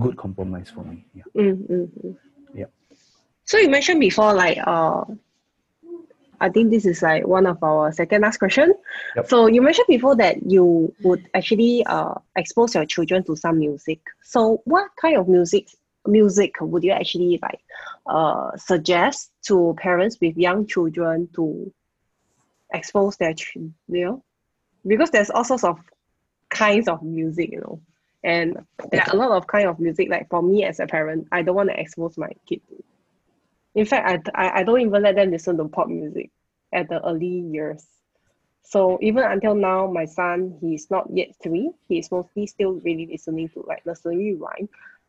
[0.00, 1.06] good compromise for me.
[1.14, 1.22] Yeah.
[1.36, 2.10] Mm-hmm.
[2.54, 2.72] Yep.
[3.44, 5.04] So you mentioned before, like, uh,
[6.40, 8.74] I think this is like one of our second last question.
[9.14, 9.28] Yep.
[9.28, 14.00] So you mentioned before that you would actually uh, expose your children to some music.
[14.22, 15.68] So what kind of music
[16.06, 17.60] music would you actually like
[18.06, 21.72] uh, suggest to parents with young children to
[22.72, 24.24] expose their you know?
[24.86, 25.78] Because there's all sorts of
[26.48, 27.80] kinds of music you know?
[28.24, 28.56] And
[28.90, 31.42] there are a lot of kind of music like for me as a parent i
[31.42, 32.60] don't want to expose my kid
[33.74, 36.30] in fact I, I, I don't even let them listen to pop music
[36.72, 37.86] at the early years.
[38.64, 43.48] So even until now my son he's not yet three he's mostly still really listening
[43.50, 44.68] to like nursery rhyme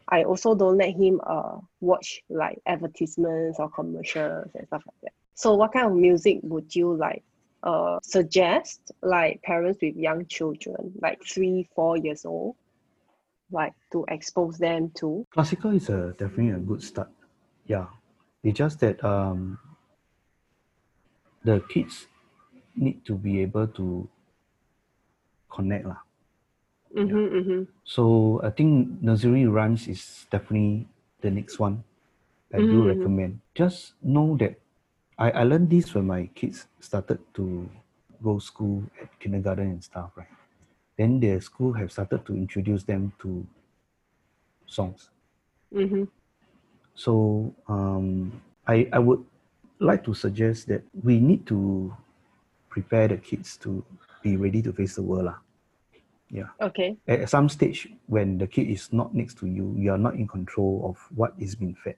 [0.10, 5.14] i also don't let him uh watch like advertisements or commercials and stuff like that
[5.36, 7.24] so what kind of music would you like
[7.64, 12.56] uh, suggest like parents with young children, like three, four years old,
[13.52, 15.26] like to expose them to?
[15.32, 17.10] Classical is a definitely a good start.
[17.66, 17.88] Yeah,
[18.44, 19.58] it's just that um,
[21.44, 22.08] the kids
[22.76, 24.10] need to be able to
[25.50, 26.03] connect lah.
[26.96, 27.62] Mm-hmm, mm-hmm.
[27.84, 30.88] So I think nursery rhymes is definitely
[31.22, 31.84] the next one.
[32.54, 32.88] I do Mhm.
[32.88, 33.40] recommend.
[33.56, 34.60] Just know that
[35.18, 37.70] I, I learned this when my kids started to
[38.24, 40.30] go school at kindergarten and stuff, right?
[40.98, 43.46] Then their school have started to introduce them to
[44.66, 45.10] songs.
[45.76, 46.04] Mm-hmm.
[46.96, 49.24] So um, I, I would
[49.80, 51.96] like to suggest that we need to
[52.70, 53.84] prepare the kids to
[54.22, 55.26] be ready to face the world.
[55.26, 55.38] lah.
[56.34, 56.52] Yeah.
[56.60, 56.98] Okay.
[57.08, 60.28] At some stage, when the kid is not next to you, you are not in
[60.28, 61.98] control of what is being fed.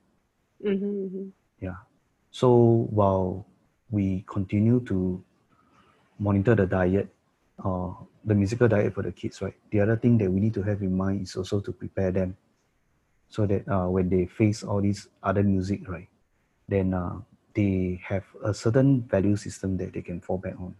[0.64, 1.30] Mm-hmm, mm-hmm.
[1.60, 1.78] Yeah.
[2.32, 3.46] So while
[3.90, 5.24] we continue to
[6.20, 7.10] monitor the diet
[7.64, 9.56] or the musical diet for the kids, right?
[9.72, 12.38] The other thing that we need to have in mind is also to prepare them
[13.30, 16.10] so that uh, when they face all these other music, right,
[16.68, 17.20] then uh,
[17.56, 20.76] they have a certain value system that they can fall back on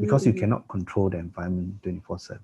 [0.00, 2.42] because you Mhm, cannot control the environment 24 7.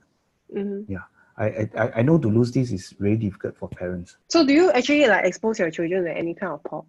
[0.55, 0.85] Mhm.
[0.89, 1.05] Yeah.
[1.37, 4.17] I, I, I- know to lose this is really difficult for parents.
[4.29, 6.85] So do you actually like expose your children to any kind of pop?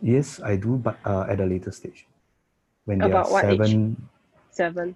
[0.00, 2.06] Yes, I do, but uh, at a later stage.
[2.84, 3.58] When they About are what age?
[3.58, 4.08] seven,
[4.50, 4.94] Seven.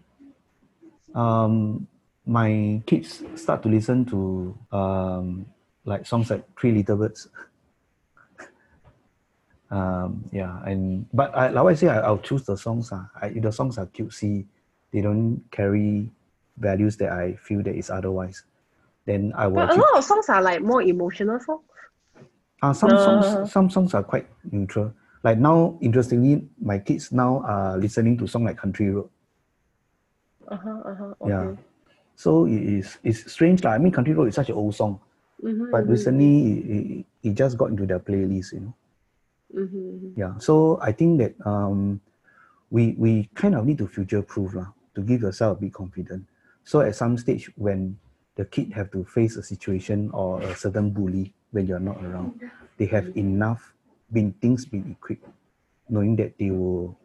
[1.15, 1.87] um,
[2.27, 5.47] my kids start to listen to um,
[5.85, 7.27] like songs like Three Little Birds.
[9.71, 12.93] um, yeah, and but I, like I say, I, I'll choose the songs.
[12.93, 14.47] Uh, I, the songs are cutesy,
[14.93, 16.11] they don't carry
[16.61, 18.45] values that I feel that is otherwise.
[19.07, 19.67] Then I will.
[19.67, 21.63] But a lot of songs are like more emotional songs.
[22.63, 24.93] Uh, some Uh, songs, some songs are quite neutral.
[25.23, 29.11] Like now, interestingly, my kids now are listening to song like Country Road.
[30.49, 31.15] Uh-huh, uh-huh.
[31.25, 31.57] Yeah.
[32.17, 33.65] So it is it's strange.
[33.65, 35.01] Like, I mean, Country Road is such an old song,
[35.43, 36.67] Mhm, but mhm, recently it,
[37.01, 38.53] it, it just got into their playlist.
[38.55, 38.75] You know.
[39.51, 40.17] mhm, mhm.
[40.17, 40.39] Yeah.
[40.39, 42.01] So I think that um,
[42.71, 46.27] we we kind of need to future proof lah to give yourself a bit confident.
[46.65, 47.99] So at some stage when
[48.37, 52.41] the kid have to face a situation or a certain bully when you're not around,
[52.77, 53.75] they have enough
[54.13, 55.27] been things been equipped,
[55.89, 56.99] knowing that they will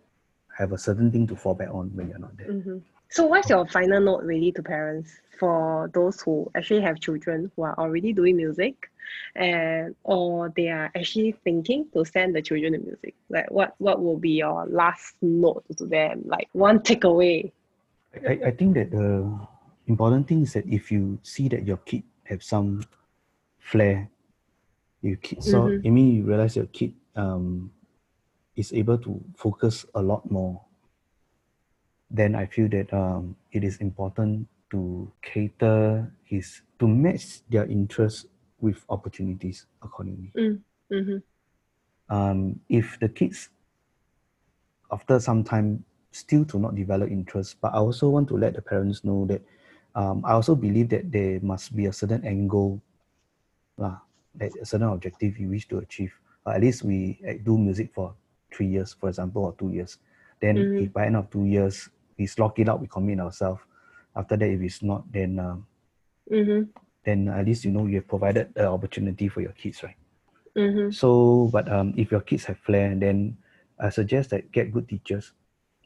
[0.58, 2.48] have a certain thing to fall back on when you're not there.
[2.48, 2.82] Mhm.
[3.10, 7.64] So what's your final note really to parents for those who actually have children who
[7.64, 8.90] are already doing music
[9.36, 13.16] and or they are actually thinking to send the children to music?
[13.30, 16.24] Like what what will be your last note to them?
[16.26, 17.52] Like one takeaway.
[18.28, 19.28] I, I think that the
[19.88, 22.84] important thing is that if you see that your kid have some
[23.60, 24.10] flair,
[25.02, 25.86] you kid so Mhm.
[25.86, 27.72] I mean you realize your kid um
[28.56, 30.62] is able to focus a lot more,
[32.10, 38.26] then I feel that um it is important to cater his to match their interests
[38.60, 40.32] with opportunities accordingly.
[40.92, 41.18] Mm-hmm.
[42.10, 43.50] um, if the kids
[44.92, 45.84] after some time
[46.16, 49.42] still to not develop interest but i also want to let the parents know that
[49.96, 52.82] um, i also believe that there must be a certain angle
[53.78, 54.00] lah,
[54.36, 56.14] that a certain objective you wish to achieve
[56.46, 58.14] Uh, at least we uh, do music for
[58.54, 59.98] three years for example or two years
[60.38, 60.78] then Mhm.
[60.78, 61.90] if by end of two years
[62.22, 63.62] we slog it up, we commit ourselves
[64.16, 65.66] after that if it's not then um,
[66.32, 66.72] Mm-hmm.
[67.06, 69.96] then at least you know you have provided the opportunity for your kids right
[70.56, 70.90] Mm-hmm.
[70.90, 73.38] so, but um, if your kids have flair, then
[73.80, 75.34] I suggest that get good teachers,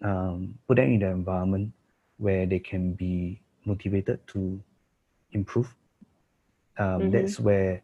[0.02, 1.72] um, put them in the environment
[2.18, 4.62] where they can be motivated to
[5.32, 5.74] improve.
[6.78, 7.12] Um, Mhm.
[7.12, 7.82] That's where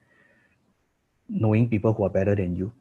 [1.28, 2.72] knowing people who are better than you,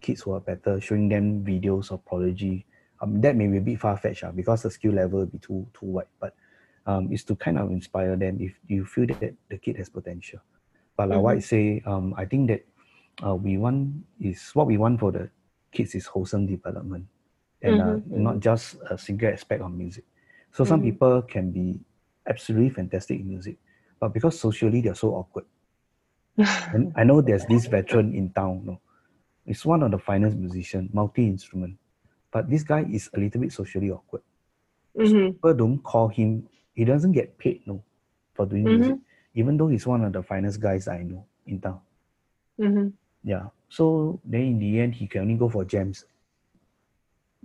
[0.00, 2.64] kids who are better, showing them videos of prodigy.
[3.00, 5.38] Um, that may be a bit far fetched uh, because the skill level will be
[5.38, 6.34] too too wide, but
[6.86, 10.40] um, is to kind of inspire them if you feel that the kid has potential.
[10.96, 12.66] But like what I say, um, I think that
[13.24, 15.30] uh, we want is what we want for the
[15.70, 17.06] kids is wholesome development
[17.62, 20.04] and uh, Mhm, not just a single aspect of music.
[20.52, 20.84] So some Mhm.
[20.84, 21.78] people can be
[22.26, 23.56] absolutely fantastic in music,
[24.00, 25.46] but because socially they're so awkward,
[26.72, 28.62] and I know there's this veteran in town.
[28.64, 28.80] No,
[29.44, 31.78] he's one of the finest musician, multi instrument,
[32.30, 34.22] but this guy is a little bit socially awkward.
[34.96, 35.32] Mm-hmm.
[35.32, 36.48] People don't call him.
[36.74, 37.82] He doesn't get paid no
[38.34, 38.74] for doing Mhm.
[38.74, 38.98] music,
[39.34, 41.80] even though he's one of the finest guys I know in town.
[42.60, 42.88] Mm-hmm.
[43.24, 43.48] Yeah.
[43.68, 46.04] So then in the end, he can only go for jams.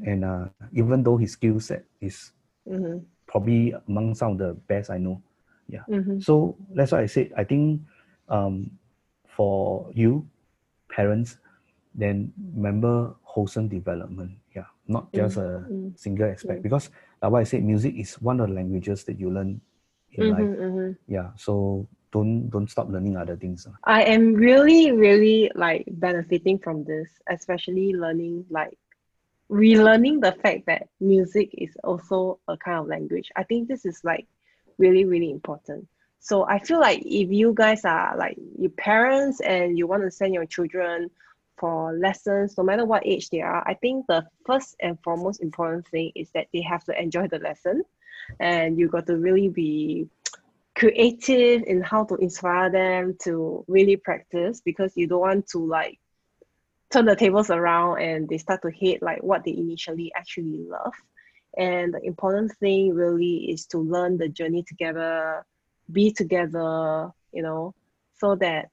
[0.02, 2.32] And uh, even though his skill set is
[2.64, 3.04] Mm-hmm.
[3.28, 5.22] probably among some of the best I know.
[5.68, 6.20] Mm-hmm.
[6.22, 7.82] So that's why I said I think
[8.30, 8.72] um,
[9.28, 10.28] for you,
[10.88, 11.38] parents,
[11.96, 14.40] then remember wholesome development.
[14.56, 15.98] Yeah, not just a mm.
[16.00, 16.60] single aspect.
[16.60, 16.64] Mm.
[16.64, 16.90] Because
[17.22, 19.60] like what I said, music is one of the languages that you learn
[20.14, 20.40] in life.
[20.40, 20.64] Mm-hmm.
[20.64, 21.14] Mm-hmm.
[21.14, 21.30] Yeah.
[21.36, 23.68] So don't don't stop learning other things.
[23.84, 28.78] I am really, really like benefiting from this, especially learning like
[29.52, 33.32] relearning the fact that music is also a kind of language.
[33.36, 34.28] I think this is like
[34.78, 35.88] really, really important.
[36.20, 40.12] So I feel like if you guys are like your parents and you want to
[40.12, 41.10] send your children
[41.58, 45.88] for lessons, no matter what age they are, I think the first and foremost important
[45.90, 47.84] thing is that they have to enjoy the lesson
[48.40, 50.08] and you got to really be
[50.76, 56.00] creative in how to inspire them to really practice because you don't want to like
[56.94, 60.94] turn the tables around and they start to hate like what they initially actually love.
[61.58, 65.46] And the important thing really is to learn the journey together
[65.92, 67.76] be together you know
[68.18, 68.70] so that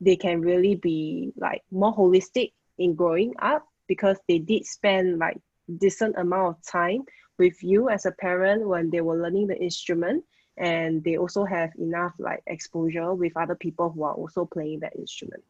[0.00, 5.38] they can really be like more holistic in growing up because they did spend like
[5.78, 7.02] decent amount of time
[7.38, 10.24] with you as a parent when they were learning the instrument.
[10.58, 14.96] And they also have enough like exposure with other people who are also playing that
[14.96, 15.44] instrument.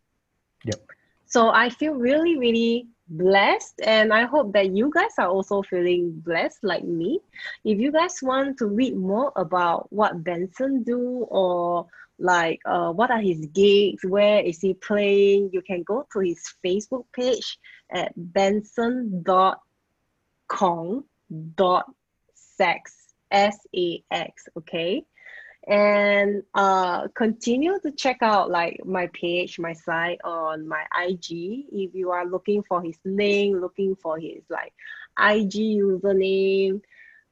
[0.64, 0.81] Yep.
[1.27, 6.11] So i feel really really blessed and i hope that you guys are also feeling
[6.24, 7.20] blessed like me.
[7.64, 11.87] If you guys want to read more about what benson do or
[12.18, 16.43] like uh, what are his gigs where is he playing you can go to his
[16.64, 17.59] facebook page
[17.93, 19.61] at benson dot
[20.49, 21.05] kong
[22.35, 25.05] sax s-a-x okay
[25.67, 31.93] and uh continue to check out like my page my site on my ig if
[31.93, 34.73] you are looking for his link looking for his like
[35.19, 36.81] ig username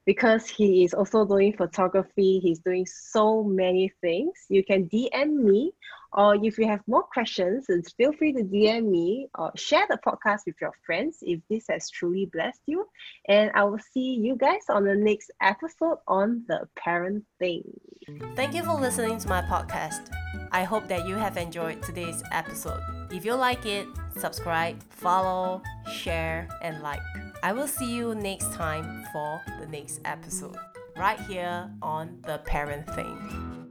[0.06, 5.72] because he is also doing photography he's doing so many things you can dm me
[6.12, 10.40] or if you have more questions feel free to dm me or share the podcast
[10.46, 12.86] with your friends if this has truly blessed you
[13.28, 17.62] and i will see you guys on the next episode on the parent thing
[18.36, 20.12] Thank you for listening to my podcast.
[20.52, 22.80] I hope that you have enjoyed today's episode.
[23.10, 23.86] If you like it,
[24.18, 27.00] subscribe, follow, share, and like.
[27.44, 30.56] I will see you next time for the next episode,
[30.96, 33.63] right here on The Parent Thing.